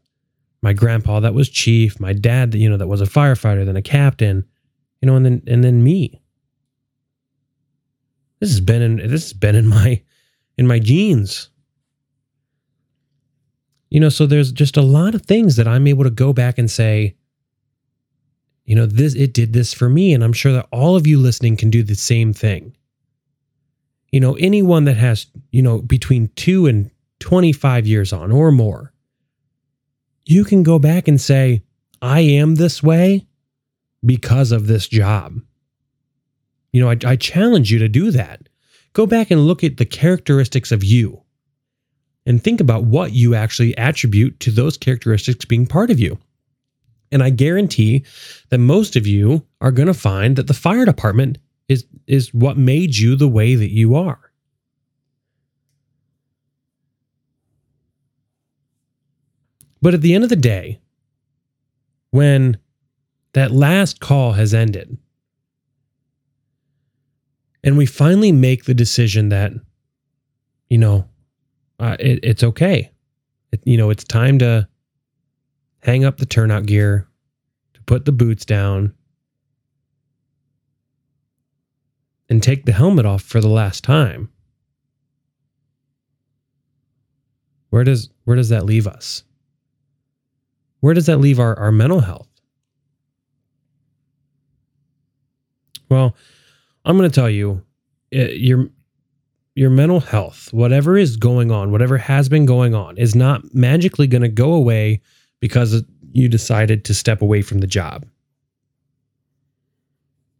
my 0.66 0.72
grandpa 0.72 1.20
that 1.20 1.32
was 1.32 1.48
chief 1.48 2.00
my 2.00 2.12
dad 2.12 2.50
that 2.50 2.58
you 2.58 2.68
know 2.68 2.76
that 2.76 2.88
was 2.88 3.00
a 3.00 3.04
firefighter 3.04 3.64
then 3.64 3.76
a 3.76 3.82
captain 3.82 4.44
you 5.00 5.06
know 5.06 5.14
and 5.14 5.24
then 5.24 5.42
and 5.46 5.62
then 5.62 5.84
me. 5.84 6.20
This 8.40 8.50
has 8.50 8.60
been 8.60 8.82
in 8.82 8.96
this 8.96 9.22
has 9.22 9.32
been 9.32 9.54
in 9.54 9.68
my 9.68 10.02
in 10.58 10.66
my 10.66 10.80
genes. 10.80 11.50
You 13.90 14.00
know 14.00 14.08
so 14.08 14.26
there's 14.26 14.50
just 14.50 14.76
a 14.76 14.82
lot 14.82 15.14
of 15.14 15.22
things 15.22 15.54
that 15.54 15.68
i'm 15.68 15.86
able 15.86 16.02
to 16.02 16.10
go 16.10 16.32
back 16.32 16.58
and 16.58 16.68
say 16.68 17.14
you 18.64 18.74
know 18.74 18.86
this 18.86 19.14
it 19.14 19.32
did 19.32 19.52
this 19.52 19.72
for 19.72 19.88
me 19.88 20.12
and 20.12 20.24
i'm 20.24 20.32
sure 20.32 20.52
that 20.52 20.66
all 20.72 20.96
of 20.96 21.06
you 21.06 21.16
listening 21.20 21.56
can 21.56 21.70
do 21.70 21.84
the 21.84 21.94
same 21.94 22.32
thing. 22.32 22.76
You 24.10 24.18
know 24.18 24.34
anyone 24.34 24.82
that 24.86 24.96
has 24.96 25.26
you 25.52 25.62
know 25.62 25.80
between 25.80 26.26
2 26.34 26.66
and 26.66 26.90
25 27.20 27.86
years 27.86 28.12
on 28.12 28.32
or 28.32 28.50
more 28.50 28.92
you 30.26 30.44
can 30.44 30.62
go 30.62 30.78
back 30.78 31.08
and 31.08 31.20
say 31.20 31.62
i 32.02 32.20
am 32.20 32.56
this 32.56 32.82
way 32.82 33.26
because 34.04 34.52
of 34.52 34.66
this 34.66 34.88
job. 34.88 35.40
You 36.72 36.80
know 36.82 36.90
I, 36.90 36.96
I 37.04 37.16
challenge 37.16 37.70
you 37.70 37.78
to 37.80 37.88
do 37.88 38.10
that. 38.12 38.48
Go 38.92 39.06
back 39.06 39.30
and 39.30 39.46
look 39.46 39.64
at 39.64 39.76
the 39.76 39.84
characteristics 39.84 40.72
of 40.72 40.84
you 40.84 41.22
and 42.24 42.42
think 42.42 42.60
about 42.60 42.84
what 42.84 43.12
you 43.12 43.34
actually 43.34 43.76
attribute 43.76 44.40
to 44.40 44.50
those 44.50 44.76
characteristics 44.76 45.44
being 45.44 45.66
part 45.66 45.90
of 45.90 46.00
you. 46.00 46.18
And 47.12 47.22
I 47.22 47.30
guarantee 47.30 48.04
that 48.48 48.58
most 48.58 48.96
of 48.96 49.06
you 49.06 49.46
are 49.60 49.70
going 49.70 49.86
to 49.86 49.94
find 49.94 50.36
that 50.36 50.48
the 50.48 50.54
fire 50.54 50.84
department 50.84 51.38
is, 51.68 51.84
is 52.06 52.34
what 52.34 52.56
made 52.56 52.96
you 52.96 53.16
the 53.16 53.28
way 53.28 53.54
that 53.54 53.70
you 53.70 53.94
are. 53.94 54.32
But 59.86 59.94
at 59.94 60.00
the 60.00 60.14
end 60.14 60.24
of 60.24 60.30
the 60.30 60.34
day, 60.34 60.80
when 62.10 62.58
that 63.34 63.52
last 63.52 64.00
call 64.00 64.32
has 64.32 64.52
ended, 64.52 64.98
and 67.62 67.78
we 67.78 67.86
finally 67.86 68.32
make 68.32 68.64
the 68.64 68.74
decision 68.74 69.28
that, 69.28 69.52
you 70.68 70.78
know, 70.78 71.08
uh, 71.78 71.96
it, 72.00 72.18
it's 72.24 72.42
okay. 72.42 72.90
It, 73.52 73.60
you 73.62 73.76
know, 73.76 73.90
it's 73.90 74.02
time 74.02 74.40
to 74.40 74.66
hang 75.84 76.04
up 76.04 76.16
the 76.16 76.26
turnout 76.26 76.66
gear, 76.66 77.06
to 77.74 77.82
put 77.82 78.06
the 78.06 78.10
boots 78.10 78.44
down, 78.44 78.92
and 82.28 82.42
take 82.42 82.64
the 82.64 82.72
helmet 82.72 83.06
off 83.06 83.22
for 83.22 83.40
the 83.40 83.46
last 83.46 83.84
time. 83.84 84.32
Where 87.70 87.84
does 87.84 88.10
where 88.24 88.34
does 88.34 88.48
that 88.48 88.66
leave 88.66 88.88
us? 88.88 89.22
Where 90.80 90.94
does 90.94 91.06
that 91.06 91.18
leave 91.18 91.40
our, 91.40 91.58
our 91.58 91.72
mental 91.72 92.00
health? 92.00 92.28
Well, 95.88 96.16
I'm 96.84 96.96
going 96.96 97.08
to 97.10 97.14
tell 97.14 97.30
you, 97.30 97.62
it, 98.10 98.38
your 98.38 98.68
your 99.54 99.70
mental 99.70 100.00
health, 100.00 100.52
whatever 100.52 100.98
is 100.98 101.16
going 101.16 101.50
on, 101.50 101.72
whatever 101.72 101.96
has 101.96 102.28
been 102.28 102.44
going 102.44 102.74
on, 102.74 102.98
is 102.98 103.14
not 103.14 103.42
magically 103.54 104.06
going 104.06 104.22
to 104.22 104.28
go 104.28 104.52
away 104.52 105.00
because 105.40 105.82
you 106.12 106.28
decided 106.28 106.84
to 106.84 106.94
step 106.94 107.22
away 107.22 107.40
from 107.40 107.58
the 107.58 107.66
job. 107.66 108.04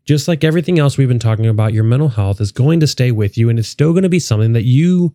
Just 0.04 0.28
like 0.28 0.44
everything 0.44 0.78
else 0.78 0.98
we've 0.98 1.08
been 1.08 1.18
talking 1.18 1.46
about, 1.46 1.72
your 1.72 1.82
mental 1.82 2.08
health 2.08 2.40
is 2.40 2.52
going 2.52 2.78
to 2.80 2.86
stay 2.86 3.10
with 3.10 3.38
you 3.38 3.48
and 3.48 3.58
it's 3.58 3.68
still 3.68 3.92
going 3.92 4.02
to 4.02 4.08
be 4.08 4.20
something 4.20 4.52
that 4.52 4.64
you 4.64 5.14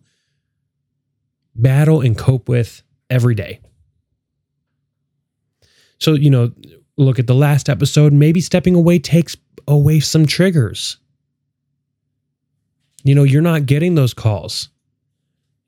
battle 1.54 2.00
and 2.00 2.18
cope 2.18 2.48
with 2.48 2.82
every 3.08 3.34
day. 3.36 3.60
So, 6.02 6.14
you 6.14 6.30
know, 6.30 6.50
look 6.96 7.20
at 7.20 7.28
the 7.28 7.34
last 7.34 7.68
episode, 7.68 8.12
maybe 8.12 8.40
stepping 8.40 8.74
away 8.74 8.98
takes 8.98 9.36
away 9.68 10.00
some 10.00 10.26
triggers. 10.26 10.96
You 13.04 13.14
know, 13.14 13.22
you're 13.22 13.40
not 13.40 13.66
getting 13.66 13.94
those 13.94 14.12
calls. 14.12 14.68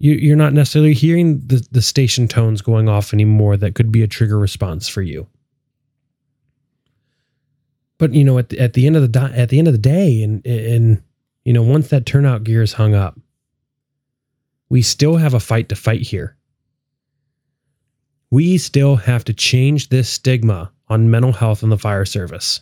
You, 0.01 0.33
are 0.33 0.37
not 0.37 0.53
necessarily 0.53 0.93
hearing 0.93 1.39
the, 1.47 1.65
the 1.71 1.81
station 1.81 2.27
tones 2.27 2.63
going 2.63 2.89
off 2.89 3.15
anymore 3.15 3.57
that 3.59 3.77
could 3.77 3.93
be 3.93 4.03
a 4.03 4.09
trigger 4.09 4.37
response 4.37 4.89
for 4.89 5.03
you. 5.03 5.29
But 7.99 8.13
you 8.13 8.25
know 8.25 8.37
at 8.39 8.49
the, 8.49 8.59
at 8.59 8.73
the 8.73 8.89
end 8.89 8.97
of 8.97 9.03
the 9.03 9.09
di- 9.09 9.33
at 9.37 9.51
the 9.51 9.59
end 9.61 9.69
of 9.69 9.73
the 9.73 9.79
day 9.79 10.21
and 10.25 10.45
and 10.45 11.01
you 11.45 11.53
know 11.53 11.63
once 11.63 11.89
that 11.89 12.07
turnout 12.07 12.43
gear 12.43 12.61
is 12.61 12.73
hung 12.73 12.93
up 12.93 13.19
we 14.69 14.83
still 14.83 15.17
have 15.17 15.33
a 15.33 15.41
fight 15.41 15.69
to 15.69 15.77
fight 15.77 16.01
here 16.01 16.37
we 18.35 18.59
still 18.59 18.97
have 18.97 19.25
to 19.25 19.33
change 19.33 19.89
this 19.89 20.09
stigma 20.09 20.71
on 20.89 21.11
mental 21.11 21.33
health 21.33 21.63
in 21.63 21.71
the 21.71 21.79
fire 21.79 22.05
service 22.05 22.61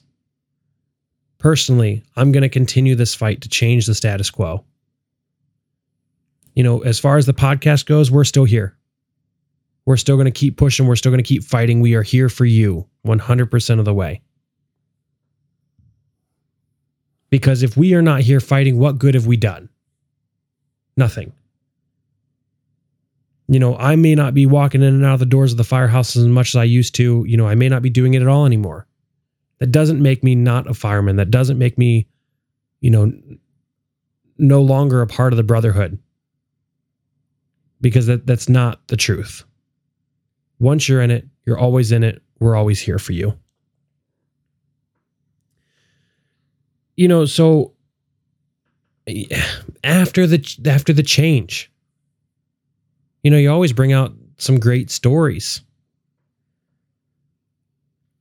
personally 1.38 2.02
i'm 2.16 2.32
going 2.32 2.42
to 2.42 2.48
continue 2.48 2.94
this 2.94 3.14
fight 3.14 3.40
to 3.40 3.48
change 3.48 3.86
the 3.86 3.94
status 3.94 4.30
quo 4.30 4.64
you 6.54 6.62
know, 6.62 6.80
as 6.80 6.98
far 6.98 7.16
as 7.16 7.26
the 7.26 7.32
podcast 7.32 7.86
goes, 7.86 8.10
we're 8.10 8.24
still 8.24 8.44
here. 8.44 8.76
We're 9.86 9.96
still 9.96 10.16
going 10.16 10.26
to 10.26 10.30
keep 10.30 10.56
pushing. 10.56 10.86
We're 10.86 10.96
still 10.96 11.10
going 11.10 11.22
to 11.22 11.28
keep 11.28 11.42
fighting. 11.42 11.80
We 11.80 11.94
are 11.94 12.02
here 12.02 12.28
for 12.28 12.44
you 12.44 12.86
100% 13.06 13.78
of 13.78 13.84
the 13.84 13.94
way. 13.94 14.20
Because 17.30 17.62
if 17.62 17.76
we 17.76 17.94
are 17.94 18.02
not 18.02 18.20
here 18.20 18.40
fighting, 18.40 18.78
what 18.78 18.98
good 18.98 19.14
have 19.14 19.26
we 19.26 19.36
done? 19.36 19.70
Nothing. 20.96 21.32
You 23.52 23.58
know, 23.58 23.76
I 23.76 23.96
may 23.96 24.14
not 24.14 24.32
be 24.32 24.46
walking 24.46 24.82
in 24.82 24.94
and 24.94 25.04
out 25.04 25.14
of 25.14 25.20
the 25.20 25.26
doors 25.26 25.52
of 25.52 25.58
the 25.58 25.64
firehouse 25.64 26.16
as 26.16 26.24
much 26.24 26.54
as 26.54 26.56
I 26.56 26.64
used 26.64 26.94
to. 26.94 27.24
You 27.26 27.36
know, 27.36 27.46
I 27.46 27.54
may 27.54 27.68
not 27.68 27.82
be 27.82 27.90
doing 27.90 28.14
it 28.14 28.22
at 28.22 28.28
all 28.28 28.46
anymore. 28.46 28.86
That 29.58 29.70
doesn't 29.70 30.00
make 30.00 30.24
me 30.24 30.34
not 30.34 30.70
a 30.70 30.74
fireman. 30.74 31.16
That 31.16 31.30
doesn't 31.30 31.58
make 31.58 31.76
me, 31.76 32.08
you 32.80 32.90
know, 32.90 33.12
no 34.38 34.62
longer 34.62 35.02
a 35.02 35.06
part 35.06 35.34
of 35.34 35.36
the 35.36 35.42
brotherhood 35.42 35.98
because 37.82 38.06
that, 38.06 38.26
that's 38.26 38.48
not 38.48 38.88
the 38.88 38.96
truth. 38.96 39.44
Once 40.58 40.88
you're 40.88 41.02
in 41.02 41.10
it, 41.10 41.28
you're 41.44 41.58
always 41.58 41.92
in 41.92 42.02
it. 42.02 42.22
We're 42.40 42.56
always 42.56 42.80
here 42.80 42.98
for 42.98 43.12
you. 43.12 43.38
You 46.96 47.06
know, 47.06 47.26
so 47.26 47.74
after 49.84 50.26
the 50.26 50.58
after 50.64 50.92
the 50.94 51.02
change, 51.02 51.70
you 53.22 53.30
know, 53.30 53.36
you 53.36 53.50
always 53.50 53.72
bring 53.72 53.92
out 53.92 54.12
some 54.38 54.58
great 54.58 54.90
stories. 54.90 55.62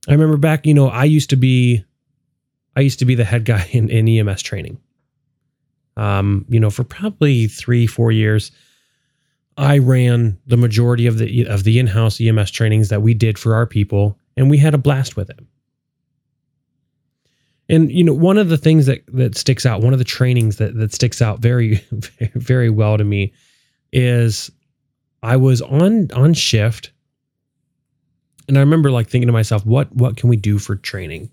I 0.08 0.12
remember 0.12 0.36
back, 0.36 0.66
you 0.66 0.74
know, 0.74 0.88
I 0.88 1.04
used 1.04 1.30
to 1.30 1.36
be 1.36 1.84
I 2.74 2.80
used 2.80 2.98
to 3.00 3.04
be 3.04 3.14
the 3.14 3.24
head 3.24 3.44
guy 3.44 3.68
in, 3.72 3.88
in 3.90 4.08
EMS 4.08 4.42
training. 4.42 4.78
Um, 5.96 6.46
you 6.48 6.58
know, 6.58 6.70
for 6.70 6.84
probably 6.84 7.46
three, 7.46 7.86
four 7.86 8.12
years. 8.12 8.50
I 9.58 9.78
ran 9.78 10.38
the 10.46 10.56
majority 10.56 11.06
of 11.06 11.18
the 11.18 11.44
of 11.44 11.64
the 11.64 11.78
in-house 11.78 12.18
EMS 12.18 12.50
trainings 12.50 12.88
that 12.88 13.02
we 13.02 13.12
did 13.12 13.38
for 13.38 13.54
our 13.54 13.66
people, 13.66 14.18
and 14.34 14.48
we 14.48 14.56
had 14.56 14.72
a 14.72 14.78
blast 14.78 15.14
with 15.14 15.28
it. 15.28 15.40
And 17.68 17.92
you 17.92 18.02
know, 18.02 18.14
one 18.14 18.38
of 18.38 18.48
the 18.48 18.56
things 18.56 18.86
that 18.86 19.04
that 19.08 19.36
sticks 19.36 19.66
out, 19.66 19.82
one 19.82 19.92
of 19.92 19.98
the 19.98 20.06
trainings 20.06 20.56
that 20.56 20.74
that 20.76 20.94
sticks 20.94 21.20
out 21.20 21.40
very 21.40 21.84
very 22.34 22.70
well 22.70 22.96
to 22.96 23.04
me 23.04 23.34
is 23.92 24.50
I 25.22 25.36
was 25.36 25.62
on 25.62 26.10
on 26.12 26.34
shift 26.34 26.92
and 28.48 28.56
I 28.56 28.60
remember 28.60 28.90
like 28.90 29.08
thinking 29.08 29.28
to 29.28 29.32
myself, 29.32 29.64
what 29.64 29.94
what 29.94 30.16
can 30.16 30.28
we 30.28 30.36
do 30.36 30.58
for 30.58 30.76
training? 30.76 31.30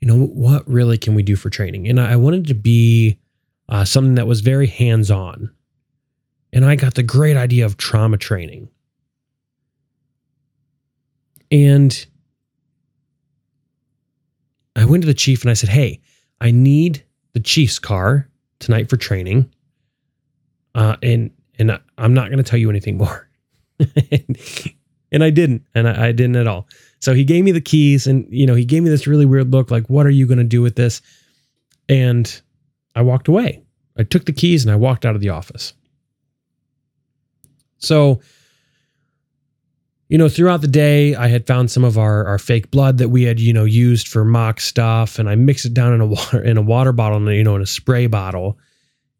You 0.00 0.08
know, 0.08 0.26
what 0.26 0.68
really 0.68 0.98
can 0.98 1.14
we 1.14 1.22
do 1.22 1.36
for 1.36 1.48
training? 1.50 1.88
And 1.88 1.98
I 1.98 2.16
wanted 2.16 2.46
to 2.48 2.54
be 2.54 3.18
uh, 3.68 3.84
something 3.84 4.16
that 4.16 4.26
was 4.26 4.40
very 4.40 4.66
hands 4.66 5.10
on 5.10 5.50
and 6.56 6.64
I 6.64 6.74
got 6.74 6.94
the 6.94 7.02
great 7.02 7.36
idea 7.36 7.66
of 7.66 7.76
trauma 7.76 8.16
training. 8.16 8.70
And 11.50 12.06
I 14.74 14.86
went 14.86 15.02
to 15.02 15.06
the 15.06 15.12
chief 15.12 15.42
and 15.42 15.50
I 15.50 15.54
said, 15.54 15.68
Hey, 15.68 16.00
I 16.40 16.50
need 16.50 17.04
the 17.34 17.40
chief's 17.40 17.78
car 17.78 18.30
tonight 18.58 18.88
for 18.88 18.96
training. 18.96 19.52
Uh, 20.74 20.96
and 21.02 21.30
and 21.58 21.72
I, 21.72 21.80
I'm 21.98 22.14
not 22.14 22.26
going 22.26 22.38
to 22.38 22.44
tell 22.44 22.58
you 22.58 22.70
anything 22.70 22.96
more. 22.98 23.28
and 25.12 25.22
I 25.24 25.30
didn't, 25.30 25.64
and 25.74 25.88
I, 25.88 26.08
I 26.08 26.12
didn't 26.12 26.36
at 26.36 26.46
all. 26.46 26.66
So 27.00 27.14
he 27.14 27.24
gave 27.24 27.44
me 27.44 27.52
the 27.52 27.60
keys, 27.60 28.06
and 28.06 28.26
you 28.30 28.46
know, 28.46 28.54
he 28.54 28.64
gave 28.64 28.82
me 28.82 28.90
this 28.90 29.06
really 29.06 29.26
weird 29.26 29.52
look, 29.52 29.70
like, 29.70 29.88
"What 29.88 30.06
are 30.06 30.10
you 30.10 30.26
going 30.26 30.38
to 30.38 30.44
do 30.44 30.62
with 30.62 30.76
this?" 30.76 31.02
And 31.88 32.40
I 32.94 33.02
walked 33.02 33.28
away. 33.28 33.62
I 33.98 34.02
took 34.02 34.26
the 34.26 34.32
keys 34.32 34.64
and 34.64 34.72
I 34.72 34.76
walked 34.76 35.04
out 35.06 35.14
of 35.14 35.20
the 35.20 35.30
office. 35.30 35.72
So, 37.78 38.20
you 40.08 40.18
know, 40.18 40.28
throughout 40.28 40.60
the 40.60 40.68
day, 40.68 41.14
I 41.14 41.28
had 41.28 41.46
found 41.46 41.70
some 41.70 41.84
of 41.84 41.98
our, 41.98 42.24
our 42.26 42.38
fake 42.38 42.70
blood 42.70 42.98
that 42.98 43.08
we 43.08 43.24
had, 43.24 43.40
you 43.40 43.52
know, 43.52 43.64
used 43.64 44.08
for 44.08 44.24
mock 44.24 44.60
stuff, 44.60 45.18
and 45.18 45.28
I 45.28 45.34
mixed 45.34 45.66
it 45.66 45.74
down 45.74 45.92
in 45.92 46.00
a 46.00 46.06
water 46.06 46.42
in 46.42 46.56
a 46.56 46.62
water 46.62 46.92
bottle, 46.92 47.18
and 47.18 47.36
you 47.36 47.44
know, 47.44 47.56
in 47.56 47.62
a 47.62 47.66
spray 47.66 48.06
bottle. 48.06 48.58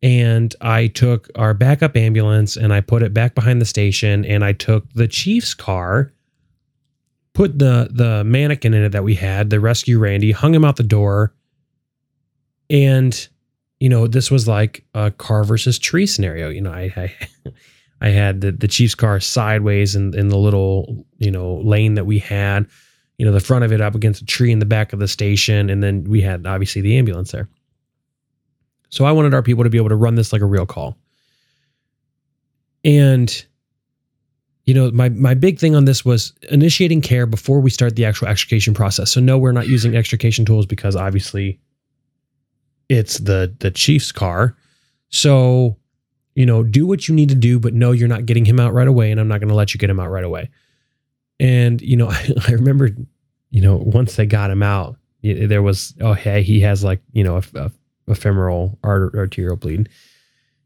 And 0.03 0.55
I 0.61 0.89
took 0.89 1.29
our 1.37 1.55
backup 1.55 1.97
ambulance 1.97 2.57
and 2.57 2.73
I 2.73 2.81
put 2.81 3.03
it 3.03 3.15
back 3.15 3.35
behind 3.35 3.61
the 3.61 3.67
station, 3.67 4.25
and 4.25 4.45
I 4.45 4.53
took 4.53 4.93
the 4.93 5.09
chief's 5.09 5.55
car, 5.55 6.13
put 7.33 7.59
the 7.59 7.89
the 7.91 8.23
mannequin 8.25 8.75
in 8.75 8.85
it 8.85 8.91
that 8.91 9.05
we 9.05 9.15
had, 9.15 9.51
the 9.51 9.61
rescue 9.61 9.99
Randy, 9.99 10.33
hung 10.33 10.55
him 10.55 10.65
out 10.65 10.77
the 10.77 10.83
door, 10.83 11.35
and 12.69 13.29
you 13.81 13.89
know, 13.89 14.07
this 14.07 14.31
was 14.31 14.49
like 14.49 14.85
a 14.95 15.11
car 15.11 15.45
versus 15.45 15.79
tree 15.79 16.07
scenario. 16.07 16.49
You 16.49 16.61
know, 16.61 16.73
I 16.73 16.93
I, 16.97 17.15
I 18.01 18.09
had 18.11 18.41
the, 18.41 18.53
the 18.53 18.69
Chiefs 18.69 18.95
car 18.95 19.21
sideways 19.21 19.95
in, 19.95 20.17
in 20.17 20.29
the 20.29 20.39
little, 20.39 21.07
you 21.19 21.31
know, 21.31 21.57
lane 21.57 21.95
that 21.95 22.05
we 22.05 22.19
had, 22.19 22.67
you 23.19 23.25
know, 23.25 23.33
the 23.33 23.41
front 23.41 23.65
of 23.65 23.73
it 23.73 23.81
up 23.81 23.95
against 23.95 24.23
a 24.23 24.27
tree 24.27 24.53
in 24.53 24.59
the 24.59 24.67
back 24.67 24.93
of 24.93 24.99
the 24.99 25.09
station. 25.09 25.71
And 25.71 25.83
then 25.83 26.05
we 26.05 26.21
had 26.21 26.47
obviously 26.47 26.83
the 26.83 26.97
ambulance 26.99 27.33
there. 27.33 27.49
So 28.91 29.05
I 29.05 29.13
wanted 29.13 29.35
our 29.35 29.43
people 29.43 29.65
to 29.65 29.71
be 29.71 29.79
able 29.79 29.89
to 29.89 29.97
run 29.97 30.15
this 30.15 30.33
like 30.33 30.43
a 30.43 30.47
real 30.47 30.67
call. 30.67 30.97
And 32.85 33.45
you 34.65 34.75
know, 34.75 34.91
my 34.91 35.09
my 35.11 35.35
big 35.35 35.59
thing 35.59 35.77
on 35.77 35.85
this 35.85 36.05
was 36.05 36.33
initiating 36.51 37.01
care 37.01 37.25
before 37.25 37.61
we 37.61 37.71
start 37.71 37.95
the 37.95 38.05
actual 38.05 38.29
extrication 38.29 38.75
process. 38.75 39.13
So 39.13 39.21
no, 39.21 39.39
we're 39.39 39.53
not 39.53 39.69
using 39.69 39.97
extrication 39.97 40.45
tools 40.45 40.67
because 40.67 40.97
obviously 40.97 41.61
it's 42.89 43.19
the 43.19 43.55
the 43.61 43.71
Chiefs 43.71 44.11
car. 44.13 44.57
So, 45.09 45.77
you 46.35 46.45
know, 46.45 46.65
do 46.65 46.85
what 46.85 47.09
you 47.09 47.15
need 47.15 47.29
to 47.29 47.37
do, 47.37 47.61
but 47.61 47.75
no, 47.75 47.93
you're 47.93 48.09
not 48.09 48.27
getting 48.27 48.45
him 48.45 48.59
out 48.59 48.73
right 48.73 48.89
away, 48.89 49.13
and 49.13 49.21
I'm 49.21 49.29
not 49.29 49.39
going 49.39 49.49
to 49.49 49.55
let 49.55 49.73
you 49.73 49.79
get 49.79 49.89
him 49.89 50.01
out 50.01 50.11
right 50.11 50.25
away. 50.25 50.51
And 51.39 51.81
you 51.81 51.97
know, 51.97 52.11
I, 52.11 52.29
I, 52.49 52.53
remember, 52.53 52.91
you 53.51 53.61
know, 53.61 53.77
once 53.77 54.17
they 54.17 54.27
got 54.27 54.51
him 54.51 54.65
out, 54.65 54.97
there 55.23 55.63
was 55.63 55.95
oh 56.01 56.13
hey, 56.13 56.43
he 56.43 56.61
has 56.61 56.83
like 56.83 57.01
you 57.13 57.23
know 57.23 57.37
a, 57.37 57.59
a, 57.59 57.71
a 58.09 58.15
femoral 58.15 58.79
arterial 58.85 59.57
bleed. 59.57 59.89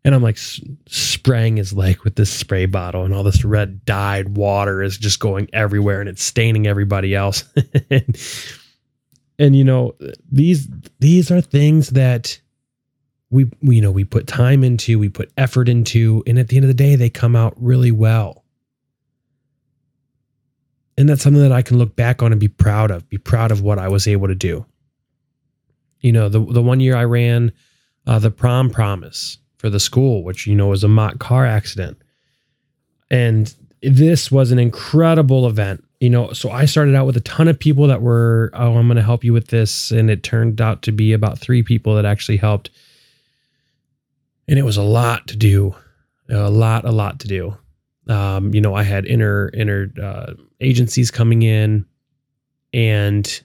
And 0.05 0.15
I'm 0.15 0.23
like 0.23 0.39
spraying 0.39 1.59
his 1.59 1.75
leg 1.75 2.03
with 2.05 2.17
this 2.17 2.31
spray 2.31 2.65
bottle, 2.67 3.05
and 3.05 3.13
all 3.13 3.23
this 3.23 3.45
red 3.45 3.85
dyed 3.85 4.37
water 4.37 4.83
is 4.83 4.97
just 4.97 5.21
going 5.21 5.51
everywhere, 5.53 6.01
and 6.01 6.09
it's 6.09 6.23
staining 6.23 6.67
everybody 6.67 7.15
else. 7.15 7.45
and, 7.91 8.17
and 9.41 9.57
you 9.57 9.65
know 9.65 9.97
these 10.31 10.69
these 11.01 11.31
are 11.31 11.41
things 11.41 11.91
that 11.91 12.41
we, 13.31 13.51
we 13.63 13.77
you 13.77 13.83
know 13.83 13.91
we 13.91 14.05
put 14.05 14.27
time 14.27 14.63
into 14.63 14.99
we 14.99 15.09
put 15.09 15.33
effort 15.37 15.69
into 15.69 16.23
and 16.27 16.39
at 16.39 16.49
the 16.49 16.57
end 16.57 16.65
of 16.65 16.69
the 16.69 16.75
day 16.75 16.95
they 16.95 17.09
come 17.09 17.35
out 17.35 17.55
really 17.57 17.91
well 17.91 18.45
and 20.99 21.09
that's 21.09 21.23
something 21.23 21.43
that 21.43 21.53
i 21.53 21.63
can 21.63 21.79
look 21.79 21.97
back 21.97 22.23
on 22.23 22.33
and 22.33 22.41
be 22.41 22.49
proud 22.49 22.91
of 22.91 23.09
be 23.09 23.19
proud 23.19 23.51
of 23.51 23.63
what 23.63 23.79
i 23.79 23.89
was 23.89 24.07
able 24.07 24.29
to 24.29 24.35
do 24.35 24.65
you 26.01 26.13
know 26.13 26.29
the 26.29 26.41
the 26.41 26.63
one 26.63 26.81
year 26.81 26.97
i 26.97 27.05
ran 27.05 27.53
uh, 28.07 28.19
the 28.19 28.31
prom 28.31 28.71
promise 28.71 29.39
for 29.59 29.71
the 29.71 29.81
school 29.81 30.25
which 30.25 30.47
you 30.47 30.55
know 30.55 30.69
was 30.69 30.85
a 30.85 30.89
mock 30.89 31.19
car 31.19 31.47
accident 31.47 31.97
and 33.11 33.55
this 33.83 34.31
was 34.31 34.51
an 34.51 34.59
incredible 34.59 35.47
event 35.47 35.85
you 36.01 36.09
know, 36.09 36.33
so 36.33 36.51
I 36.51 36.65
started 36.65 36.95
out 36.95 37.05
with 37.05 37.19
a 37.19 37.21
ton 37.21 37.47
of 37.47 37.59
people 37.59 37.87
that 37.89 38.01
were, 38.01 38.51
oh, 38.55 38.77
I'm 38.77 38.89
going 38.89 38.97
to 38.97 39.03
help 39.03 39.23
you 39.23 39.35
with 39.35 39.49
this. 39.49 39.91
And 39.91 40.11
it 40.11 40.23
turned 40.23 40.61
out 40.61 40.81
to 40.83 40.93
be 40.93 41.13
about 41.13 41.39
three 41.39 41.63
people 41.63 41.95
that 41.95 42.07
actually 42.07 42.39
helped. 42.39 42.71
And 44.49 44.59
it 44.59 44.65
was 44.65 44.79
a 44.79 44.83
lot 44.83 45.29
to 45.29 45.37
do, 45.37 45.75
a 46.31 46.51
lot, 46.51 46.87
a 46.87 46.91
lot 46.91 47.21
to 47.21 47.29
do. 47.29 47.57
Um, 48.09 48.55
you 48.55 48.63
know, 48.63 48.75
I 48.75 48.83
had 48.83 49.05
inner, 49.05 49.51
inner 49.53 49.93
uh, 50.03 50.33
agencies 50.61 51.11
coming 51.11 51.43
in 51.43 51.85
and, 52.73 53.43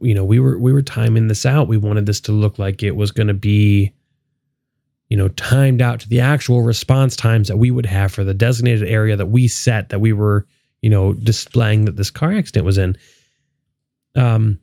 you 0.00 0.14
know, 0.14 0.24
we 0.24 0.38
were, 0.38 0.58
we 0.58 0.72
were 0.72 0.82
timing 0.82 1.28
this 1.28 1.46
out. 1.46 1.68
We 1.68 1.76
wanted 1.76 2.06
this 2.06 2.20
to 2.22 2.32
look 2.32 2.58
like 2.58 2.82
it 2.82 2.96
was 2.96 3.10
going 3.10 3.28
to 3.28 3.34
be, 3.34 3.92
you 5.08 5.16
know, 5.16 5.28
timed 5.28 5.80
out 5.80 6.00
to 6.00 6.08
the 6.08 6.20
actual 6.20 6.62
response 6.62 7.16
times 7.16 7.48
that 7.48 7.56
we 7.56 7.70
would 7.70 7.86
have 7.86 8.12
for 8.12 8.24
the 8.24 8.34
designated 8.34 8.88
area 8.88 9.16
that 9.16 9.26
we 9.26 9.48
set 9.48 9.88
that 9.88 10.00
we 10.00 10.12
were, 10.12 10.46
you 10.82 10.90
know, 10.90 11.12
displaying 11.14 11.86
that 11.86 11.96
this 11.96 12.10
car 12.10 12.32
accident 12.32 12.66
was 12.66 12.78
in. 12.78 12.96
Um, 14.14 14.58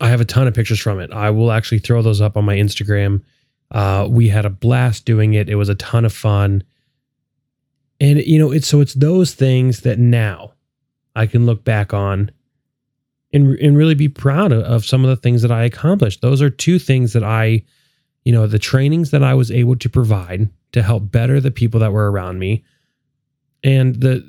I 0.00 0.08
have 0.08 0.20
a 0.20 0.24
ton 0.24 0.46
of 0.46 0.54
pictures 0.54 0.80
from 0.80 1.00
it. 1.00 1.10
I 1.12 1.30
will 1.30 1.50
actually 1.50 1.78
throw 1.78 2.02
those 2.02 2.20
up 2.20 2.36
on 2.36 2.44
my 2.44 2.56
Instagram. 2.56 3.22
Uh, 3.70 4.06
we 4.08 4.28
had 4.28 4.44
a 4.44 4.50
blast 4.50 5.04
doing 5.04 5.34
it. 5.34 5.48
It 5.48 5.56
was 5.56 5.68
a 5.68 5.74
ton 5.74 6.04
of 6.04 6.12
fun. 6.12 6.62
And 8.00 8.18
you 8.24 8.38
know, 8.38 8.52
it's 8.52 8.68
so 8.68 8.80
it's 8.80 8.94
those 8.94 9.34
things 9.34 9.80
that 9.80 9.98
now 9.98 10.52
I 11.14 11.26
can 11.26 11.46
look 11.46 11.64
back 11.64 11.94
on 11.94 12.30
and 13.36 13.58
and 13.58 13.76
really 13.76 13.94
be 13.94 14.08
proud 14.08 14.50
of, 14.50 14.62
of 14.62 14.84
some 14.84 15.04
of 15.04 15.10
the 15.10 15.16
things 15.16 15.42
that 15.42 15.52
I 15.52 15.64
accomplished. 15.64 16.22
Those 16.22 16.40
are 16.42 16.50
two 16.50 16.78
things 16.78 17.12
that 17.12 17.22
I, 17.22 17.62
you 18.24 18.32
know, 18.32 18.46
the 18.46 18.58
trainings 18.58 19.10
that 19.10 19.22
I 19.22 19.34
was 19.34 19.50
able 19.50 19.76
to 19.76 19.88
provide 19.88 20.48
to 20.72 20.82
help 20.82 21.10
better 21.12 21.40
the 21.40 21.50
people 21.50 21.80
that 21.80 21.92
were 21.92 22.10
around 22.10 22.38
me 22.38 22.64
and 23.62 23.96
the 23.96 24.24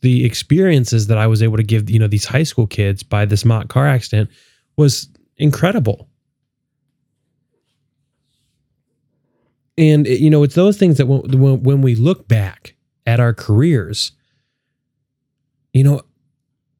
the 0.00 0.24
experiences 0.24 1.06
that 1.08 1.18
I 1.18 1.26
was 1.26 1.42
able 1.42 1.56
to 1.56 1.62
give, 1.62 1.90
you 1.90 1.98
know, 1.98 2.06
these 2.06 2.24
high 2.24 2.44
school 2.44 2.66
kids 2.66 3.02
by 3.02 3.24
this 3.24 3.44
mock 3.44 3.68
car 3.68 3.86
accident 3.86 4.30
was 4.76 5.08
incredible. 5.36 6.08
And 9.76 10.06
you 10.06 10.30
know, 10.30 10.42
it's 10.42 10.56
those 10.56 10.76
things 10.76 10.98
that 10.98 11.06
when, 11.06 11.62
when 11.62 11.82
we 11.82 11.94
look 11.94 12.26
back 12.26 12.74
at 13.06 13.20
our 13.20 13.32
careers, 13.32 14.12
you 15.72 15.84
know, 15.84 16.02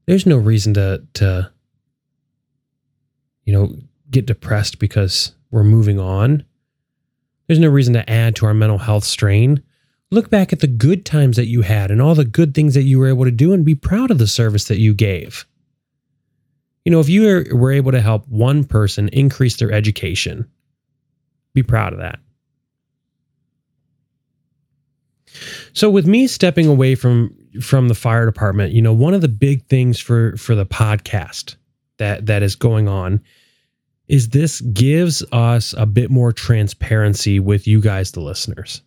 there's 0.07 0.27
no 0.27 0.37
reason 0.37 0.75
to 0.75 1.07
to 1.15 1.53
you 3.49 3.53
know 3.53 3.75
get 4.11 4.27
depressed 4.27 4.79
because 4.79 5.33
we're 5.51 5.65
moving 5.65 5.99
on. 5.99 6.45
There's 7.47 7.59
no 7.59 7.69
reason 7.69 7.95
to 7.95 8.09
add 8.09 8.37
to 8.37 8.47
our 8.47 8.55
mental 8.55 8.79
health 8.79 9.05
strain 9.05 9.63
Look 10.11 10.31
back 10.31 10.53
at 10.53 10.61
the 10.61 10.67
good 10.67 11.05
times 11.05 11.37
that 11.37 11.49
you 11.49 11.63
had 11.63 11.91
and 11.91 12.01
all 12.01 12.15
the 12.15 12.25
good 12.25 12.55
things 12.55 12.75
that 12.75 12.85
you 12.85 12.99
were 12.99 13.09
able 13.09 13.25
to 13.25 13.31
do 13.31 13.53
and 13.53 13.65
be 13.65 13.75
proud 13.75 14.11
of 14.11 14.19
the 14.19 14.27
service 14.27 14.65
that 14.65 14.79
you 14.79 14.95
gave. 14.95 15.47
You 16.85 16.93
know, 16.93 17.01
if 17.01 17.11
you 17.11 17.45
were 17.53 17.73
able 17.73 17.93
to 17.93 18.01
help 18.01 18.27
one 18.29 18.65
person 18.65 19.09
increase 19.09 19.57
their 19.57 19.71
education, 19.71 20.49
be 21.53 21.63
proud 21.63 21.93
of 21.93 21.99
that. 21.99 22.19
So 25.75 25.91
with 25.91 26.07
me 26.07 26.27
stepping 26.27 26.67
away 26.67 26.95
from 26.95 27.35
from 27.61 27.89
the 27.89 27.95
fire 27.95 28.25
department, 28.25 28.73
you 28.73 28.81
know, 28.81 28.95
one 28.95 29.13
of 29.13 29.21
the 29.21 29.29
big 29.29 29.67
things 29.67 30.01
for 30.01 30.35
for 30.39 30.55
the 30.55 30.65
podcast 30.65 31.57
that 31.99 32.27
that 32.27 32.43
is 32.43 32.57
going 32.57 32.89
on 32.89 33.21
is 34.09 34.31
this 34.31 34.61
gives 34.61 35.23
us 35.33 35.75
a 35.77 35.87
bit 35.87 36.11
more 36.11 36.33
transparency 36.33 37.39
with 37.39 37.67
you 37.67 37.81
guys 37.81 38.13
the 38.13 38.21
listeners. 38.21 38.83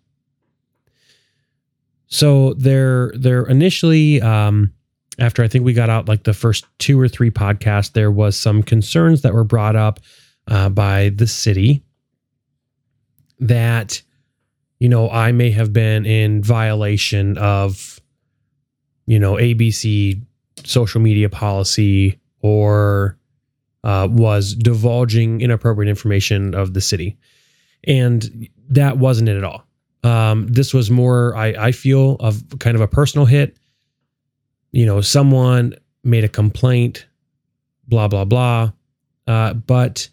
So 2.07 2.53
they're 2.55 3.13
they're 3.15 3.45
initially 3.45 4.21
um, 4.21 4.73
after 5.19 5.43
I 5.43 5.47
think 5.47 5.63
we 5.63 5.73
got 5.73 5.89
out 5.89 6.07
like 6.07 6.23
the 6.23 6.33
first 6.33 6.65
two 6.79 6.99
or 6.99 7.07
three 7.07 7.31
podcasts, 7.31 7.93
there 7.93 8.11
was 8.11 8.37
some 8.37 8.63
concerns 8.63 9.21
that 9.21 9.33
were 9.33 9.43
brought 9.43 9.75
up 9.75 9.99
uh, 10.47 10.69
by 10.69 11.09
the 11.09 11.27
city 11.27 11.83
that 13.39 14.01
you 14.79 14.89
know 14.89 15.09
I 15.09 15.31
may 15.31 15.51
have 15.51 15.71
been 15.71 16.05
in 16.05 16.43
violation 16.43 17.37
of 17.37 17.99
you 19.05 19.19
know 19.19 19.35
ABC 19.35 20.21
social 20.63 21.01
media 21.01 21.29
policy 21.29 22.19
or 22.41 23.17
uh, 23.83 24.07
was 24.11 24.53
divulging 24.55 25.41
inappropriate 25.41 25.89
information 25.89 26.53
of 26.53 26.73
the 26.73 26.81
city, 26.81 27.17
and 27.85 28.49
that 28.69 28.97
wasn't 28.97 29.27
it 29.27 29.37
at 29.37 29.43
all. 29.43 29.63
Um, 30.03 30.47
this 30.47 30.73
was 30.73 30.89
more, 30.89 31.35
I, 31.35 31.47
I 31.67 31.71
feel, 31.71 32.15
of 32.19 32.43
kind 32.59 32.75
of 32.75 32.81
a 32.81 32.87
personal 32.87 33.25
hit. 33.25 33.57
You 34.71 34.85
know, 34.85 35.01
someone 35.01 35.75
made 36.03 36.23
a 36.23 36.29
complaint, 36.29 37.05
blah 37.87 38.07
blah 38.07 38.25
blah. 38.25 38.71
Uh, 39.27 39.53
but 39.53 40.09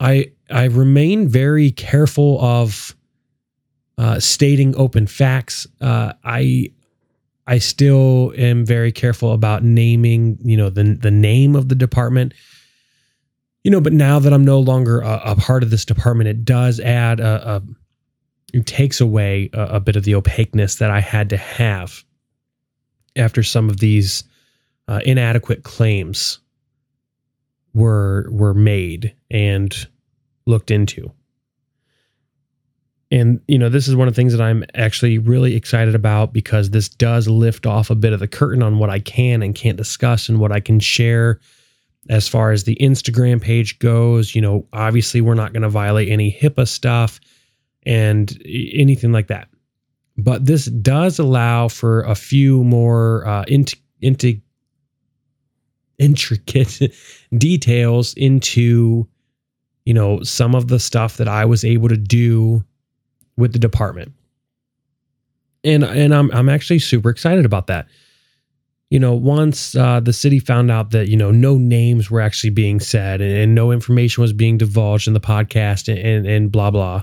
I 0.00 0.32
I 0.50 0.64
remain 0.64 1.28
very 1.28 1.70
careful 1.70 2.40
of 2.40 2.96
uh, 3.98 4.20
stating 4.20 4.76
open 4.76 5.06
facts. 5.06 5.66
Uh, 5.80 6.12
I 6.24 6.72
I 7.46 7.58
still 7.58 8.32
am 8.36 8.66
very 8.66 8.90
careful 8.90 9.32
about 9.32 9.62
naming, 9.62 10.38
you 10.42 10.56
know, 10.56 10.70
the 10.70 10.98
the 11.00 11.10
name 11.10 11.54
of 11.54 11.68
the 11.68 11.74
department. 11.74 12.34
You 13.62 13.70
know, 13.70 13.80
but 13.80 13.92
now 13.92 14.18
that 14.20 14.32
I'm 14.32 14.44
no 14.44 14.60
longer 14.60 15.00
a, 15.00 15.20
a 15.24 15.36
part 15.36 15.62
of 15.62 15.70
this 15.70 15.84
department, 15.84 16.28
it 16.28 16.44
does 16.44 16.78
add 16.80 17.20
a, 17.20 17.56
a 17.56 17.62
it 18.52 18.66
takes 18.66 19.00
away 19.00 19.50
a, 19.52 19.62
a, 19.62 19.80
bit 19.80 19.96
of 19.96 20.04
the 20.04 20.14
opaqueness 20.14 20.76
that 20.76 20.90
I 20.90 21.00
had 21.00 21.30
to 21.30 21.36
have 21.36 22.04
after 23.16 23.42
some 23.42 23.68
of 23.68 23.78
these 23.78 24.22
uh, 24.86 25.00
inadequate 25.04 25.64
claims 25.64 26.38
were 27.74 28.28
were 28.30 28.54
made 28.54 29.14
and 29.30 29.74
looked 30.46 30.70
into. 30.70 31.12
And 33.10 33.40
you 33.46 33.58
know, 33.58 33.68
this 33.68 33.86
is 33.86 33.94
one 33.94 34.08
of 34.08 34.14
the 34.14 34.20
things 34.20 34.32
that 34.32 34.42
I'm 34.42 34.64
actually 34.74 35.18
really 35.18 35.54
excited 35.54 35.94
about 35.94 36.32
because 36.32 36.70
this 36.70 36.88
does 36.88 37.28
lift 37.28 37.66
off 37.66 37.90
a 37.90 37.94
bit 37.94 38.12
of 38.12 38.20
the 38.20 38.28
curtain 38.28 38.62
on 38.62 38.78
what 38.78 38.90
I 38.90 38.98
can 38.98 39.42
and 39.42 39.54
can't 39.54 39.76
discuss 39.76 40.28
and 40.28 40.40
what 40.40 40.52
I 40.52 40.60
can 40.60 40.80
share 40.80 41.40
as 42.08 42.28
far 42.28 42.50
as 42.50 42.64
the 42.64 42.76
Instagram 42.76 43.40
page 43.40 43.78
goes. 43.78 44.34
You 44.34 44.42
know, 44.42 44.66
obviously 44.72 45.20
we're 45.20 45.34
not 45.34 45.52
going 45.52 45.62
to 45.62 45.68
violate 45.68 46.08
any 46.08 46.32
HIPAA 46.32 46.66
stuff 46.66 47.20
and 47.84 48.36
anything 48.44 49.12
like 49.12 49.28
that. 49.28 49.48
But 50.18 50.46
this 50.46 50.66
does 50.66 51.18
allow 51.18 51.68
for 51.68 52.02
a 52.02 52.14
few 52.14 52.64
more 52.64 53.26
uh, 53.26 53.44
into, 53.46 53.76
into 54.00 54.40
intricate 55.98 56.92
details 57.38 58.14
into 58.14 59.08
you 59.84 59.94
know 59.94 60.22
some 60.22 60.54
of 60.54 60.68
the 60.68 60.78
stuff 60.78 61.16
that 61.16 61.28
I 61.28 61.44
was 61.44 61.64
able 61.64 61.88
to 61.88 61.96
do 61.96 62.64
with 63.36 63.52
the 63.52 63.58
department. 63.58 64.12
And 65.64 65.84
and 65.84 66.14
I'm 66.14 66.30
I'm 66.32 66.48
actually 66.48 66.78
super 66.78 67.10
excited 67.10 67.44
about 67.44 67.66
that. 67.66 67.86
You 68.88 69.00
know, 69.00 69.14
once 69.14 69.74
uh, 69.74 69.98
the 69.98 70.12
city 70.12 70.38
found 70.38 70.70
out 70.70 70.90
that 70.90 71.08
you 71.08 71.16
know 71.16 71.30
no 71.30 71.58
names 71.58 72.10
were 72.10 72.20
actually 72.20 72.50
being 72.50 72.78
said 72.78 73.20
and, 73.20 73.36
and 73.36 73.54
no 73.54 73.72
information 73.72 74.22
was 74.22 74.32
being 74.32 74.58
divulged 74.58 75.08
in 75.08 75.14
the 75.14 75.20
podcast 75.20 75.88
and 75.88 75.98
and, 75.98 76.26
and 76.26 76.52
blah 76.52 76.70
blah, 76.70 77.02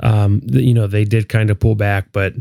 um, 0.00 0.40
you 0.44 0.74
know 0.74 0.86
they 0.86 1.04
did 1.04 1.28
kind 1.28 1.50
of 1.50 1.60
pull 1.60 1.76
back, 1.76 2.10
but 2.12 2.34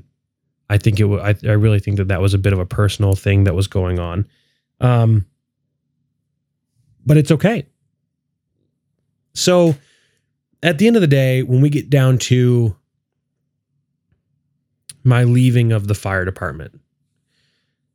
I 0.70 0.78
think 0.78 1.00
it. 1.00 1.04
W- 1.04 1.22
I 1.22 1.36
I 1.44 1.54
really 1.54 1.80
think 1.80 1.98
that 1.98 2.08
that 2.08 2.22
was 2.22 2.34
a 2.34 2.40
bit 2.40 2.54
of 2.54 2.60
a 2.60 2.66
personal 2.66 3.14
thing 3.14 3.44
that 3.44 3.54
was 3.54 3.68
going 3.68 4.00
on. 4.00 4.28
Um, 4.82 5.26
but 7.06 7.18
it's 7.18 7.32
okay. 7.32 7.66
So 9.34 9.76
at 10.64 10.78
the 10.78 10.88
end 10.88 10.96
of 10.96 11.02
the 11.02 11.08
day, 11.08 11.44
when 11.44 11.62
we 11.62 11.70
get 11.70 11.90
down 11.90 12.18
to 12.18 12.76
my 15.08 15.24
leaving 15.24 15.72
of 15.72 15.88
the 15.88 15.96
fire 15.96 16.26
department, 16.26 16.80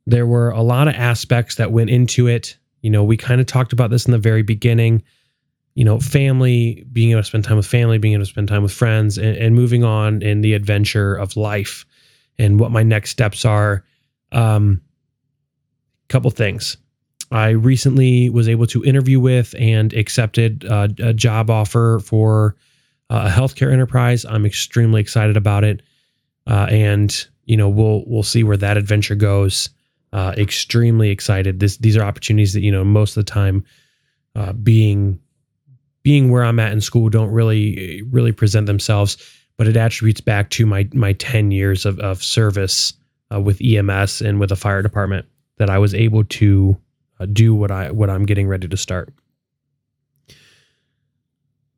there 0.05 0.27
were 0.27 0.49
a 0.49 0.61
lot 0.61 0.87
of 0.87 0.95
aspects 0.95 1.55
that 1.55 1.71
went 1.71 1.89
into 1.89 2.27
it. 2.27 2.57
You 2.81 2.89
know, 2.89 3.03
we 3.03 3.15
kind 3.15 3.39
of 3.39 3.47
talked 3.47 3.71
about 3.71 3.89
this 3.89 4.05
in 4.05 4.11
the 4.11 4.17
very 4.17 4.43
beginning. 4.43 5.03
You 5.75 5.85
know, 5.85 5.99
family, 5.99 6.85
being 6.91 7.11
able 7.11 7.21
to 7.21 7.27
spend 7.27 7.45
time 7.45 7.57
with 7.57 7.65
family, 7.65 7.97
being 7.97 8.13
able 8.13 8.25
to 8.25 8.29
spend 8.29 8.47
time 8.47 8.63
with 8.63 8.73
friends, 8.73 9.17
and, 9.17 9.37
and 9.37 9.55
moving 9.55 9.83
on 9.83 10.21
in 10.21 10.41
the 10.41 10.53
adventure 10.53 11.15
of 11.15 11.37
life 11.37 11.85
and 12.37 12.59
what 12.59 12.71
my 12.71 12.83
next 12.83 13.11
steps 13.11 13.45
are. 13.45 13.83
Um, 14.31 14.81
couple 16.09 16.29
things. 16.31 16.77
I 17.31 17.49
recently 17.49 18.29
was 18.29 18.47
able 18.47 18.67
to 18.67 18.83
interview 18.83 19.19
with 19.19 19.55
and 19.57 19.91
accepted 19.93 20.63
a 20.65 21.13
job 21.13 21.49
offer 21.49 21.99
for 22.03 22.55
uh, 23.09 23.27
a 23.27 23.31
healthcare 23.31 23.73
enterprise. 23.73 24.23
I'm 24.25 24.45
extremely 24.45 25.01
excited 25.01 25.35
about 25.35 25.63
it, 25.63 25.81
uh, 26.47 26.67
and 26.69 27.27
you 27.45 27.57
know 27.57 27.69
we'll 27.69 28.03
we'll 28.07 28.23
see 28.23 28.43
where 28.43 28.57
that 28.57 28.77
adventure 28.77 29.15
goes. 29.15 29.69
Uh, 30.11 30.33
extremely 30.37 31.09
excited. 31.09 31.59
This 31.59 31.77
these 31.77 31.97
are 31.97 32.03
opportunities 32.03 32.53
that 32.53 32.61
you 32.61 32.71
know 32.71 32.83
most 32.83 33.17
of 33.17 33.25
the 33.25 33.31
time 33.31 33.63
uh, 34.35 34.53
being 34.53 35.19
being 36.03 36.29
where 36.29 36.43
I'm 36.43 36.59
at 36.59 36.71
in 36.71 36.81
school 36.81 37.09
don't 37.09 37.31
really 37.31 38.03
really 38.11 38.31
present 38.31 38.67
themselves, 38.67 39.17
but 39.57 39.67
it 39.67 39.77
attributes 39.77 40.21
back 40.21 40.49
to 40.51 40.65
my 40.65 40.87
my 40.93 41.13
10 41.13 41.51
years 41.51 41.85
of 41.85 41.99
of 41.99 42.23
service 42.23 42.93
uh, 43.33 43.39
with 43.39 43.61
EMS 43.61 44.21
and 44.21 44.39
with 44.39 44.49
the 44.49 44.55
fire 44.55 44.81
department 44.81 45.25
that 45.57 45.69
I 45.69 45.77
was 45.77 45.93
able 45.93 46.23
to 46.25 46.77
uh, 47.19 47.25
do 47.25 47.55
what 47.55 47.71
I 47.71 47.91
what 47.91 48.09
I'm 48.09 48.25
getting 48.25 48.47
ready 48.47 48.67
to 48.67 48.77
start. 48.77 49.13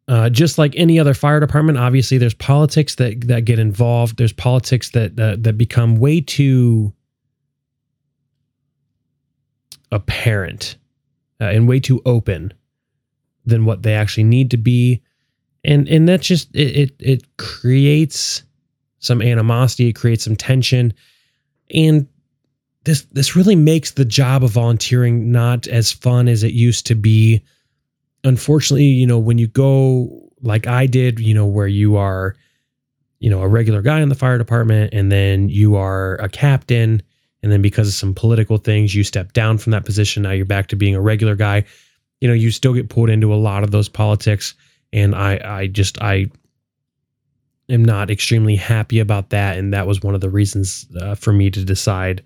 Uh, 0.08 0.30
just 0.30 0.60
like 0.60 0.74
any 0.76 1.00
other 1.00 1.15
fire 1.15 1.39
department, 1.39 1.80
obviously 1.80 2.20
there's 2.20 2.36
politics 2.36 2.96
that 2.96 3.28
that 3.28 3.44
get 3.46 3.58
involved. 3.58 4.18
There's 4.18 4.34
politics 4.34 4.91
that 4.91 5.15
that 5.15 5.58
become 5.58 5.98
way 5.98 6.22
too 6.22 6.94
apparent 9.91 10.78
uh, 11.41 11.46
and 11.46 11.68
way 11.68 11.80
too 11.80 12.02
open 12.06 12.54
than 13.46 13.65
what 13.65 13.82
they 13.82 13.96
actually 13.96 14.26
need 14.26 14.52
to 14.52 14.58
be, 14.58 15.02
and 15.63 15.88
and 15.88 16.08
that 16.08 16.22
just 16.22 16.56
it, 16.56 16.78
it 16.78 16.96
it 17.00 17.38
creates 17.38 18.44
some 19.00 19.24
animosity. 19.24 19.88
It 19.88 19.94
creates 19.94 20.24
some 20.26 20.36
tension, 20.36 20.94
and 21.74 22.08
this 22.84 23.02
this 23.12 23.36
really 23.36 23.56
makes 23.56 23.91
the 23.91 24.06
job 24.06 24.44
of 24.44 24.52
volunteering 24.52 25.32
not 25.32 25.65
as 25.65 25.91
fun 25.91 26.28
as 26.28 26.44
it 26.44 26.54
used 26.54 26.86
to 26.88 26.96
be. 26.96 27.41
Unfortunately, 28.26 28.86
you 28.86 29.08
know, 29.08 29.20
when 29.20 29.38
you 29.38 29.48
go 29.48 30.26
like 30.42 30.68
I 30.68 30.86
did, 30.86 31.20
you 31.20 31.34
know, 31.34 31.46
where 31.46 31.68
you 31.68 31.96
are, 31.96 32.36
you 33.20 33.30
know, 33.30 33.42
a 33.42 33.48
regular 33.48 33.82
guy 33.82 34.02
in 34.02 34.10
the 34.10 34.16
fire 34.16 34.38
department 34.38 34.94
and 34.94 35.12
then 35.12 35.48
you 35.48 35.76
are 35.76 36.16
a 36.16 36.28
captain 36.28 37.02
and 37.44 37.52
then 37.52 37.62
because 37.62 37.88
of 37.88 37.94
some 37.94 38.14
political 38.14 38.58
things 38.58 38.96
you 38.96 39.04
step 39.04 39.34
down 39.34 39.60
from 39.60 39.72
that 39.72 39.86
position, 39.86 40.24
now 40.24 40.32
you're 40.32 40.46
back 40.46 40.68
to 40.68 40.76
being 40.76 40.96
a 40.96 41.02
regular 41.02 41.36
guy. 41.36 41.64
You 42.20 42.28
know, 42.28 42.34
you 42.34 42.50
still 42.50 42.74
get 42.74 42.90
pulled 42.90 43.10
into 43.10 43.34
a 43.34 43.36
lot 43.36 43.64
of 43.64 43.72
those 43.72 43.88
politics 43.88 44.56
and 44.92 45.14
I 45.14 45.40
I 45.44 45.68
just 45.68 46.02
I 46.02 46.26
am 47.70 47.86
not 47.86 48.10
extremely 48.10 48.56
happy 48.56 49.00
about 49.00 49.30
that 49.30 49.58
and 49.58 49.74
that 49.74 49.88
was 49.88 50.02
one 50.02 50.16
of 50.16 50.22
the 50.22 50.30
reasons 50.30 50.88
uh, 51.00 51.16
for 51.16 51.32
me 51.32 51.52
to 51.52 51.64
decide 51.64 52.24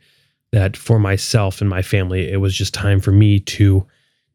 that 0.52 0.76
for 0.76 1.00
myself 1.00 1.62
and 1.62 1.70
my 1.70 1.82
family, 1.82 2.32
it 2.32 2.38
was 2.38 2.56
just 2.56 2.74
time 2.74 3.00
for 3.00 3.12
me 3.12 3.40
to 3.40 3.86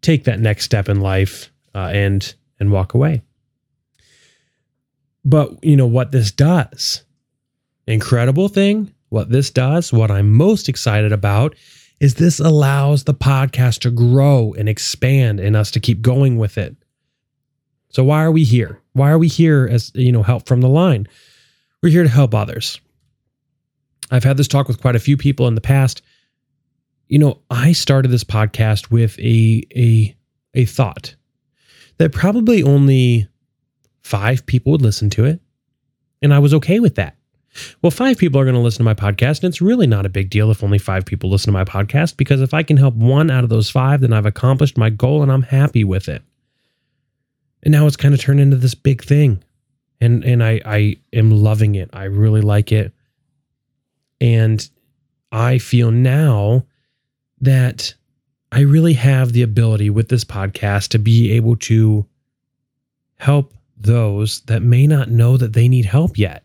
take 0.03 0.25
that 0.25 0.39
next 0.39 0.65
step 0.65 0.89
in 0.89 1.01
life 1.01 1.51
uh, 1.75 1.91
and 1.93 2.35
and 2.61 2.71
walk 2.71 2.95
away. 2.95 3.23
But 5.25 5.65
you 5.65 5.77
know 5.77 5.87
what 5.87 6.13
this 6.13 6.31
does? 6.31 7.05
Incredible 7.87 8.49
thing. 8.49 8.93
What 9.09 9.31
this 9.31 9.51
does, 9.51 9.93
what 9.93 10.11
I'm 10.11 10.33
most 10.33 10.69
excited 10.69 11.13
about, 11.13 11.55
is 12.01 12.15
this 12.15 12.41
allows 12.41 13.05
the 13.05 13.15
podcast 13.15 13.81
to 13.81 13.91
grow 13.91 14.55
and 14.59 14.69
expand 14.69 15.41
and 15.41 15.57
us 15.57 15.71
to 15.73 15.81
keep 15.81 16.03
going 16.03 16.37
with 16.37 16.59
it. 16.59 16.77
So 17.91 18.03
why 18.03 18.25
are 18.25 18.33
we 18.33 18.45
here? 18.45 18.81
Why 18.93 19.11
are 19.11 19.19
we 19.19 19.29
here 19.29 19.69
as 19.71 19.93
you 19.95 20.13
know 20.13 20.23
help 20.23 20.47
from 20.47 20.61
the 20.61 20.69
line? 20.69 21.07
We're 21.83 21.91
here 21.91 22.03
to 22.03 22.09
help 22.09 22.35
others. 22.35 22.81
I've 24.11 24.25
had 24.25 24.37
this 24.37 24.49
talk 24.49 24.69
with 24.69 24.81
quite 24.81 24.97
a 24.97 25.01
few 25.01 25.17
people 25.17 25.47
in 25.49 25.55
the 25.55 25.61
past. 25.61 26.03
You 27.09 27.19
know, 27.19 27.41
I 27.51 27.73
started 27.73 28.11
this 28.11 28.25
podcast 28.25 28.91
with 28.91 29.19
a 29.19 29.63
a 29.77 30.17
a 30.55 30.65
thought 30.65 31.15
that 31.99 32.13
probably 32.13 32.63
only 32.63 33.29
5 34.03 34.47
people 34.47 34.73
would 34.73 34.83
listen 34.83 35.11
to 35.11 35.25
it, 35.25 35.41
and 36.23 36.35
I 36.35 36.39
was 36.39 36.55
okay 36.55 36.81
with 36.81 36.95
that. 36.97 37.17
Well, 37.83 37.91
5 37.91 38.19
people 38.19 38.41
are 38.41 38.45
going 38.45 38.57
to 38.57 38.61
listen 38.61 38.79
to 38.79 38.85
my 38.85 38.95
podcast, 38.95 39.43
and 39.43 39.45
it's 39.45 39.61
really 39.61 39.87
not 39.87 40.07
a 40.07 40.09
big 40.09 40.29
deal 40.29 40.51
if 40.51 40.65
only 40.65 40.79
5 40.79 41.07
people 41.07 41.31
listen 41.31 41.53
to 41.53 41.59
my 41.59 41.65
podcast 41.65 42.17
because 42.17 42.41
if 42.41 42.53
I 42.53 42.63
can 42.63 42.77
help 42.77 42.95
one 42.95 43.31
out 43.31 43.45
of 43.45 43.51
those 43.51 43.71
5, 43.71 44.01
then 44.01 44.13
I've 44.13 44.27
accomplished 44.27 44.77
my 44.77 44.91
goal 44.91 45.23
and 45.23 45.31
I'm 45.31 45.43
happy 45.43 45.85
with 45.85 46.09
it. 46.09 46.23
And 47.63 47.73
now 47.73 47.87
it's 47.87 47.97
kind 47.97 48.13
of 48.13 48.21
turned 48.21 48.41
into 48.41 48.57
this 48.57 48.75
big 48.75 49.03
thing. 49.03 49.43
And 50.01 50.25
and 50.25 50.45
I 50.45 50.61
I 50.67 50.97
am 51.13 51.31
loving 51.31 51.77
it. 51.77 51.89
I 51.93 52.05
really 52.05 52.43
like 52.43 52.73
it. 52.73 52.93
And 54.21 54.69
I 55.33 55.59
feel 55.59 55.91
now 55.91 56.67
that 57.41 57.95
I 58.55 58.61
really 58.61 58.93
have 58.93 59.33
the 59.33 59.43
ability 59.43 59.91
with 59.91 60.09
this 60.09 60.23
podcast 60.23 60.91
to 60.91 61.01
be 61.01 61.33
able 61.33 61.57
to 61.57 62.07
help 63.17 63.53
those 63.77 64.43
that 64.43 64.63
may 64.63 64.87
not 64.87 65.11
know 65.11 65.37
that 65.37 65.55
they 65.55 65.69
need 65.69 65.87
help 65.87 66.17
yet. 66.17 66.45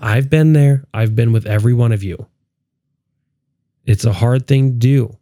I've 0.00 0.30
been 0.30 0.54
there, 0.54 0.86
I've 0.94 1.14
been 1.14 1.32
with 1.32 1.44
every 1.44 1.74
one 1.74 1.92
of 1.92 2.02
you. 2.02 2.26
It's 3.84 4.06
a 4.06 4.12
hard 4.14 4.46
thing 4.46 4.70
to 4.72 4.78
do. 4.78 5.16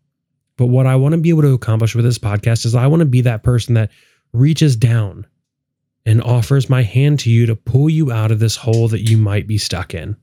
But 0.56 0.66
what 0.66 0.86
I 0.86 0.94
want 0.94 1.14
to 1.14 1.20
be 1.20 1.30
able 1.30 1.42
to 1.42 1.54
accomplish 1.54 1.96
with 1.96 2.04
this 2.04 2.20
podcast 2.20 2.64
is 2.64 2.76
I 2.76 2.86
want 2.86 3.00
to 3.00 3.06
be 3.06 3.22
that 3.22 3.42
person 3.42 3.74
that 3.74 3.90
reaches 4.32 4.76
down 4.76 5.26
and 6.06 6.22
offers 6.22 6.70
my 6.70 6.82
hand 6.82 7.18
to 7.20 7.30
you 7.30 7.46
to 7.46 7.56
pull 7.56 7.90
you 7.90 8.12
out 8.12 8.30
of 8.30 8.38
this 8.38 8.54
hole 8.54 8.86
that 8.88 9.10
you 9.10 9.18
might 9.18 9.48
be 9.48 9.58
stuck 9.58 9.92
in. 9.92 10.16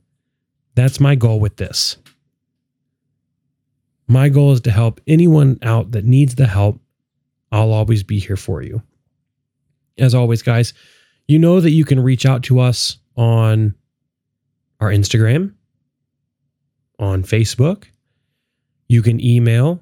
That's 0.75 1.01
my 1.01 1.15
goal 1.15 1.41
with 1.41 1.57
this. 1.57 1.97
My 4.11 4.27
goal 4.27 4.51
is 4.51 4.59
to 4.61 4.71
help 4.71 4.99
anyone 5.07 5.57
out 5.61 5.91
that 5.91 6.03
needs 6.03 6.35
the 6.35 6.45
help. 6.45 6.81
I'll 7.49 7.71
always 7.71 8.03
be 8.03 8.19
here 8.19 8.35
for 8.35 8.61
you. 8.61 8.81
As 9.97 10.13
always, 10.13 10.41
guys, 10.41 10.73
you 11.29 11.39
know 11.39 11.61
that 11.61 11.71
you 11.71 11.85
can 11.85 11.97
reach 11.97 12.25
out 12.25 12.43
to 12.43 12.59
us 12.59 12.97
on 13.15 13.73
our 14.81 14.89
Instagram, 14.89 15.53
on 16.99 17.23
Facebook. 17.23 17.85
You 18.89 19.01
can 19.01 19.23
email 19.23 19.81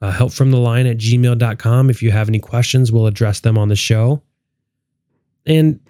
uh, 0.00 0.12
help 0.12 0.32
from 0.32 0.52
the 0.52 0.58
line 0.58 0.86
at 0.86 0.98
gmail.com. 0.98 1.90
If 1.90 2.00
you 2.00 2.12
have 2.12 2.28
any 2.28 2.38
questions, 2.38 2.92
we'll 2.92 3.08
address 3.08 3.40
them 3.40 3.58
on 3.58 3.70
the 3.70 3.76
show. 3.76 4.22
And, 5.46 5.80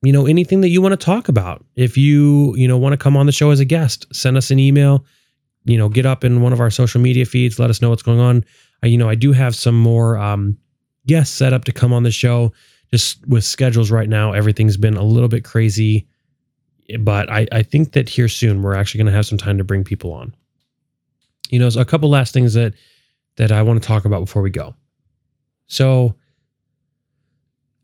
you 0.00 0.12
know, 0.12 0.26
anything 0.26 0.62
that 0.62 0.70
you 0.70 0.80
want 0.80 0.98
to 0.98 1.04
talk 1.04 1.28
about. 1.28 1.66
If 1.76 1.98
you, 1.98 2.56
you 2.56 2.66
know, 2.66 2.78
want 2.78 2.94
to 2.94 2.96
come 2.96 3.14
on 3.14 3.26
the 3.26 3.32
show 3.32 3.50
as 3.50 3.60
a 3.60 3.66
guest, 3.66 4.06
send 4.10 4.38
us 4.38 4.50
an 4.50 4.58
email, 4.58 5.04
you 5.68 5.76
know, 5.76 5.88
get 5.90 6.06
up 6.06 6.24
in 6.24 6.40
one 6.40 6.52
of 6.54 6.60
our 6.60 6.70
social 6.70 7.00
media 7.00 7.26
feeds, 7.26 7.58
let 7.58 7.68
us 7.68 7.82
know 7.82 7.90
what's 7.90 8.02
going 8.02 8.20
on. 8.20 8.44
You 8.82 8.96
know, 8.96 9.08
I 9.08 9.14
do 9.14 9.32
have 9.32 9.54
some 9.54 9.78
more 9.78 10.16
um, 10.16 10.56
guests 11.06 11.36
set 11.36 11.52
up 11.52 11.64
to 11.64 11.72
come 11.72 11.92
on 11.92 12.04
the 12.04 12.10
show. 12.10 12.52
Just 12.90 13.26
with 13.28 13.44
schedules 13.44 13.90
right 13.90 14.08
now, 14.08 14.32
everything's 14.32 14.78
been 14.78 14.96
a 14.96 15.02
little 15.02 15.28
bit 15.28 15.44
crazy. 15.44 16.08
But 17.00 17.30
I, 17.30 17.46
I 17.52 17.62
think 17.62 17.92
that 17.92 18.08
here 18.08 18.28
soon, 18.28 18.62
we're 18.62 18.74
actually 18.74 18.98
going 18.98 19.12
to 19.12 19.16
have 19.16 19.26
some 19.26 19.36
time 19.36 19.58
to 19.58 19.64
bring 19.64 19.84
people 19.84 20.12
on. 20.12 20.34
You 21.50 21.58
know, 21.58 21.68
so 21.68 21.80
a 21.80 21.84
couple 21.84 22.08
last 22.08 22.32
things 22.32 22.54
that 22.54 22.72
that 23.36 23.52
I 23.52 23.62
want 23.62 23.80
to 23.80 23.86
talk 23.86 24.06
about 24.06 24.20
before 24.20 24.42
we 24.42 24.50
go. 24.50 24.74
So, 25.66 26.14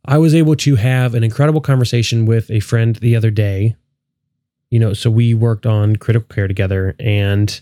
I 0.07 0.17
was 0.17 0.35
able 0.35 0.57
to 0.57 0.77
have 0.77 1.15
an 1.15 1.23
incredible 1.23 1.61
conversation 1.61 2.25
with 2.25 2.51
a 2.51 2.61
friend 2.61 2.97
the 2.97 3.15
other 3.15 3.31
day. 3.31 3.77
You 4.71 4.79
know, 4.81 4.95
so 4.95 5.11
we 5.11 5.35
worked 5.35 5.67
on 5.67 5.97
critical 5.97 6.35
care 6.35 6.49
together 6.49 6.97
and 6.99 7.61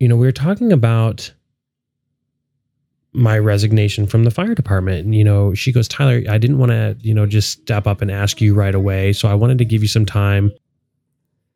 you 0.00 0.08
know, 0.08 0.16
we 0.16 0.26
were 0.26 0.32
talking 0.32 0.72
about 0.72 1.32
my 3.12 3.38
resignation 3.38 4.06
from 4.06 4.24
the 4.24 4.30
fire 4.30 4.54
department. 4.54 5.04
And, 5.04 5.14
you 5.14 5.24
know, 5.24 5.52
she 5.54 5.72
goes, 5.72 5.86
Tyler, 5.86 6.22
I 6.28 6.38
didn't 6.38 6.58
want 6.58 6.70
to, 6.70 6.96
you 7.00 7.12
know, 7.12 7.26
just 7.26 7.50
step 7.50 7.86
up 7.86 8.00
and 8.00 8.10
ask 8.10 8.40
you 8.40 8.54
right 8.54 8.74
away. 8.74 9.12
So 9.12 9.28
I 9.28 9.34
wanted 9.34 9.58
to 9.58 9.64
give 9.64 9.82
you 9.82 9.88
some 9.88 10.06
time 10.06 10.52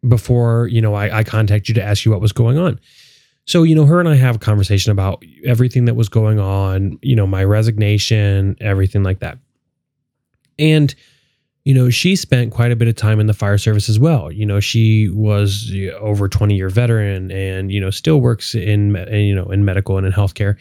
before, 0.06 0.68
you 0.68 0.80
know, 0.80 0.94
I, 0.94 1.18
I 1.18 1.24
contact 1.24 1.68
you 1.68 1.74
to 1.74 1.82
ask 1.82 2.04
you 2.04 2.10
what 2.10 2.20
was 2.20 2.32
going 2.32 2.58
on. 2.58 2.78
So, 3.46 3.62
you 3.62 3.74
know, 3.74 3.86
her 3.86 4.00
and 4.00 4.08
I 4.08 4.16
have 4.16 4.36
a 4.36 4.40
conversation 4.40 4.90
about 4.92 5.22
everything 5.44 5.84
that 5.84 5.94
was 5.94 6.08
going 6.08 6.38
on, 6.38 6.98
you 7.02 7.14
know, 7.14 7.26
my 7.26 7.44
resignation, 7.44 8.56
everything 8.60 9.02
like 9.02 9.20
that. 9.20 9.38
And, 10.58 10.94
you 11.64 11.72
know, 11.72 11.88
she 11.88 12.14
spent 12.14 12.52
quite 12.52 12.70
a 12.70 12.76
bit 12.76 12.88
of 12.88 12.94
time 12.94 13.18
in 13.20 13.26
the 13.26 13.32
fire 13.32 13.56
service 13.56 13.88
as 13.88 13.98
well. 13.98 14.30
You 14.30 14.44
know, 14.44 14.60
she 14.60 15.08
was 15.08 15.72
over 15.98 16.28
20 16.28 16.54
year 16.54 16.68
veteran 16.68 17.30
and, 17.30 17.72
you 17.72 17.80
know, 17.80 17.90
still 17.90 18.20
works 18.20 18.54
in, 18.54 18.94
you 19.10 19.34
know, 19.34 19.46
in 19.46 19.64
medical 19.64 19.96
and 19.96 20.06
in 20.06 20.12
healthcare. 20.12 20.58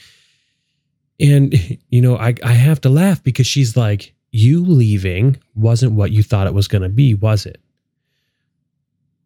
And, 1.19 1.53
you 1.89 2.01
know, 2.01 2.17
I, 2.17 2.35
I 2.43 2.53
have 2.53 2.79
to 2.81 2.89
laugh 2.89 3.21
because 3.21 3.47
she's 3.47 3.75
like, 3.75 4.13
you 4.31 4.63
leaving 4.63 5.37
wasn't 5.55 5.91
what 5.91 6.11
you 6.11 6.23
thought 6.23 6.47
it 6.47 6.53
was 6.53 6.67
going 6.67 6.81
to 6.81 6.89
be, 6.89 7.13
was 7.13 7.45
it? 7.45 7.61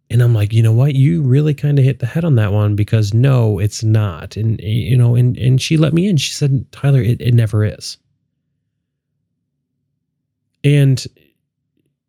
And 0.09 0.21
I'm 0.21 0.33
like, 0.33 0.53
you 0.53 0.63
know 0.63 0.71
what? 0.71 0.95
You 0.95 1.21
really 1.21 1.53
kind 1.53 1.77
of 1.77 1.85
hit 1.85 1.99
the 1.99 2.05
head 2.05 2.25
on 2.25 2.35
that 2.35 2.53
one 2.53 2.75
because 2.75 3.13
no, 3.13 3.59
it's 3.59 3.83
not. 3.83 4.37
And 4.37 4.59
you 4.61 4.95
know, 4.95 5.15
and 5.15 5.37
and 5.37 5.61
she 5.61 5.75
let 5.75 5.93
me 5.93 6.07
in. 6.07 6.15
She 6.15 6.33
said, 6.33 6.65
Tyler, 6.71 7.01
it, 7.01 7.19
it 7.19 7.33
never 7.33 7.65
is. 7.65 7.97
And 10.63 11.05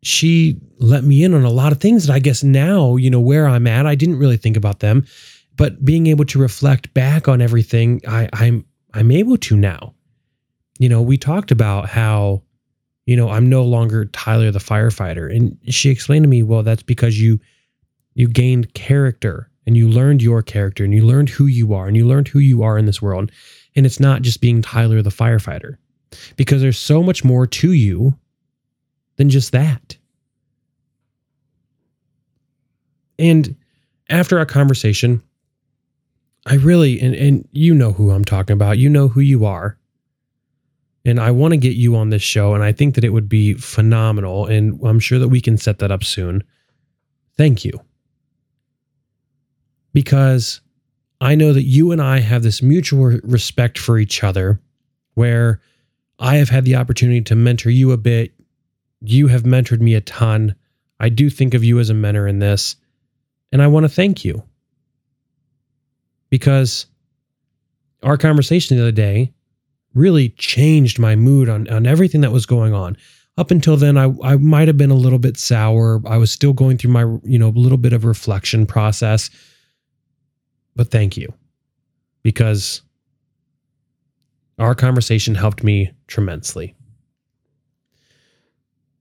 she 0.01 0.57
let 0.77 1.03
me 1.03 1.23
in 1.23 1.33
on 1.33 1.43
a 1.43 1.49
lot 1.49 1.71
of 1.71 1.79
things 1.79 2.07
that 2.07 2.13
I 2.13 2.19
guess 2.19 2.43
now, 2.43 2.95
you 2.95 3.09
know, 3.09 3.19
where 3.19 3.47
I'm 3.47 3.67
at, 3.67 3.85
I 3.85 3.95
didn't 3.95 4.17
really 4.17 4.37
think 4.37 4.57
about 4.57 4.79
them. 4.79 5.05
But 5.57 5.83
being 5.83 6.07
able 6.07 6.25
to 6.25 6.39
reflect 6.39 6.93
back 6.93 7.27
on 7.27 7.41
everything, 7.41 8.01
I, 8.07 8.29
I'm 8.33 8.65
I'm 8.93 9.11
able 9.11 9.37
to 9.37 9.57
now. 9.57 9.93
You 10.79 10.87
know, 10.87 11.01
we 11.01 11.17
talked 11.17 11.51
about 11.51 11.89
how, 11.89 12.41
you 13.05 13.17
know, 13.17 13.29
I'm 13.29 13.49
no 13.49 13.63
longer 13.63 14.05
Tyler 14.05 14.51
the 14.51 14.59
firefighter. 14.59 15.35
And 15.35 15.57
she 15.67 15.89
explained 15.89 16.23
to 16.23 16.29
me, 16.29 16.43
well, 16.43 16.63
that's 16.63 16.83
because 16.83 17.19
you 17.19 17.39
you 18.13 18.29
gained 18.29 18.73
character 18.73 19.49
and 19.67 19.75
you 19.75 19.89
learned 19.89 20.21
your 20.21 20.41
character 20.41 20.85
and 20.85 20.93
you 20.93 21.05
learned 21.05 21.29
who 21.29 21.45
you 21.45 21.73
are 21.73 21.87
and 21.87 21.97
you 21.97 22.07
learned 22.07 22.29
who 22.29 22.39
you 22.39 22.63
are 22.63 22.77
in 22.77 22.85
this 22.85 23.01
world. 23.01 23.31
And 23.75 23.85
it's 23.85 23.99
not 23.99 24.21
just 24.21 24.41
being 24.41 24.61
Tyler 24.61 25.01
the 25.01 25.09
firefighter, 25.09 25.75
because 26.37 26.61
there's 26.61 26.79
so 26.79 27.03
much 27.03 27.23
more 27.23 27.45
to 27.45 27.73
you 27.73 28.15
than 29.19 29.29
just 29.29 29.51
that. 29.51 29.97
And 33.19 33.55
after 34.09 34.39
our 34.39 34.45
conversation, 34.45 35.21
I 36.47 36.55
really, 36.55 36.99
and, 36.99 37.13
and 37.13 37.47
you 37.51 37.75
know 37.75 37.91
who 37.91 38.09
I'm 38.09 38.25
talking 38.25 38.53
about, 38.53 38.79
you 38.79 38.89
know 38.89 39.09
who 39.09 39.21
you 39.21 39.45
are. 39.45 39.77
And 41.05 41.19
I 41.19 41.31
want 41.31 41.51
to 41.51 41.57
get 41.57 41.75
you 41.75 41.95
on 41.95 42.09
this 42.09 42.21
show, 42.21 42.55
and 42.55 42.63
I 42.63 42.71
think 42.71 42.95
that 42.95 43.03
it 43.03 43.09
would 43.09 43.29
be 43.29 43.53
phenomenal. 43.53 44.47
And 44.47 44.79
I'm 44.83 44.99
sure 44.99 45.19
that 45.19 45.29
we 45.29 45.41
can 45.41 45.57
set 45.57 45.79
that 45.79 45.91
up 45.91 46.03
soon. 46.03 46.43
Thank 47.37 47.63
you 47.63 47.79
because 49.93 50.61
I 51.21 51.35
know 51.35 51.53
that 51.53 51.63
you 51.63 51.91
and 51.91 52.01
I 52.01 52.19
have 52.19 52.43
this 52.43 52.61
mutual 52.61 53.19
respect 53.23 53.77
for 53.77 53.97
each 53.97 54.23
other 54.23 54.59
where 55.15 55.61
I 56.19 56.37
have 56.37 56.49
had 56.49 56.65
the 56.65 56.75
opportunity 56.75 57.21
to 57.21 57.35
mentor 57.35 57.69
you 57.69 57.91
a 57.91 57.97
bit. 57.97 58.33
You 59.01 59.27
have 59.27 59.43
mentored 59.43 59.81
me 59.81 59.95
a 59.95 60.01
ton. 60.01 60.55
I 60.99 61.09
do 61.09 61.29
think 61.29 61.53
of 61.53 61.63
you 61.63 61.79
as 61.79 61.89
a 61.89 61.93
mentor 61.93 62.27
in 62.27 62.39
this. 62.39 62.75
And 63.51 63.61
I 63.61 63.67
want 63.67 63.85
to 63.85 63.89
thank 63.89 64.23
you 64.23 64.43
because 66.29 66.85
our 68.03 68.17
conversation 68.17 68.77
the 68.77 68.83
other 68.83 68.91
day 68.91 69.33
really 69.95 70.29
changed 70.29 70.99
my 70.99 71.15
mood 71.15 71.49
on, 71.49 71.67
on 71.69 71.87
everything 71.87 72.21
that 72.21 72.31
was 72.31 72.45
going 72.45 72.73
on. 72.73 72.95
Up 73.37 73.51
until 73.51 73.77
then, 73.77 73.97
I, 73.97 74.13
I 74.23 74.35
might 74.35 74.67
have 74.67 74.77
been 74.77 74.91
a 74.91 74.95
little 74.95 75.17
bit 75.17 75.37
sour. 75.37 76.01
I 76.05 76.17
was 76.17 76.29
still 76.29 76.53
going 76.53 76.77
through 76.77 76.91
my, 76.91 77.03
you 77.23 77.39
know, 77.39 77.47
a 77.47 77.49
little 77.49 77.77
bit 77.77 77.93
of 77.93 78.05
reflection 78.05 78.65
process 78.65 79.29
but 80.79 80.91
thank 80.91 81.17
you 81.17 81.33
because 82.23 82.83
our 84.59 84.73
conversation 84.73 85.35
helped 85.35 85.61
me 85.61 85.91
tremendously. 86.07 86.73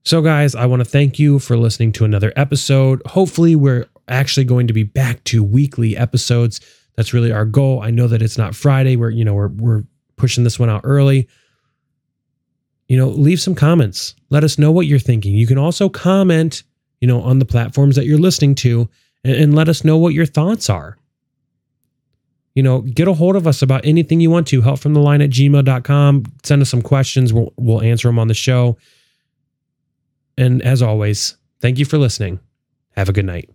So, 0.05 0.22
guys, 0.22 0.55
I 0.55 0.66
want 0.66 0.80
to 0.80 0.84
thank 0.84 1.18
you 1.18 1.38
for 1.38 1.57
listening 1.57 1.92
to 1.92 2.05
another 2.05 2.32
episode. 2.36 3.03
Hopefully, 3.07 3.57
we're 3.57 3.86
actually 4.09 4.44
going 4.44 4.66
to 4.68 4.72
be 4.72 4.84
back 4.84 5.22
to 5.24 5.42
weekly 5.42 5.96
episodes. 5.96 6.61
That's 6.96 7.12
really 7.12 7.30
our 7.30 7.44
goal. 7.44 7.82
I 7.82 7.90
know 7.90 8.09
that 8.09 8.22
it's 8.22 8.38
not 8.38 8.55
Friday. 8.55 8.96
We're, 8.96 9.11
you 9.11 9.24
know, 9.24 9.34
we're 9.34 9.49
we're 9.49 9.84
pushing 10.16 10.44
this 10.44 10.59
one 10.59 10.70
out 10.70 10.80
early. 10.84 11.28
You 12.88 12.96
know, 12.96 13.09
leave 13.09 13.40
some 13.40 13.55
comments. 13.55 14.14
Let 14.30 14.44
us 14.44 14.59
know 14.59 14.72
what 14.72 14.86
you're 14.86 14.99
thinking. 14.99 15.34
You 15.34 15.46
can 15.46 15.59
also 15.59 15.88
comment, 15.88 16.62
you 17.01 17.07
know, 17.07 17.20
on 17.20 17.38
the 17.38 17.44
platforms 17.44 17.96
that 17.96 18.07
you're 18.07 18.18
listening 18.18 18.55
to 18.57 18.88
and, 19.24 19.36
and 19.36 19.55
let 19.55 19.68
us 19.68 19.84
know 19.84 19.99
what 19.99 20.14
your 20.14 20.26
thoughts 20.26 20.70
are 20.70 20.96
you 22.59 22.62
know, 22.64 22.80
get 22.80 23.07
a 23.07 23.12
hold 23.12 23.36
of 23.36 23.46
us 23.46 23.62
about 23.62 23.86
anything 23.86 24.18
you 24.20 24.32
want 24.32 24.49
to. 24.49 24.61
Help 24.61 24.80
from 24.80 24.92
the 24.92 24.99
line 24.99 25.22
at 25.22 25.30
gmail.com. 25.30 26.24
Send 26.42 26.61
us 26.61 26.68
some 26.68 26.82
questions. 26.82 27.32
We'll, 27.32 27.53
we'll 27.57 27.82
answer 27.82 28.09
them 28.09 28.18
on 28.18 28.26
the 28.26 28.34
show. 28.34 28.76
And 30.39 30.62
as 30.62 30.82
always, 30.82 31.36
thank 31.61 31.78
you 31.78 31.84
for 31.84 31.99
listening. 31.99 32.39
Have 32.97 33.09
a 33.09 33.12
good 33.12 33.26
night. 33.26 33.51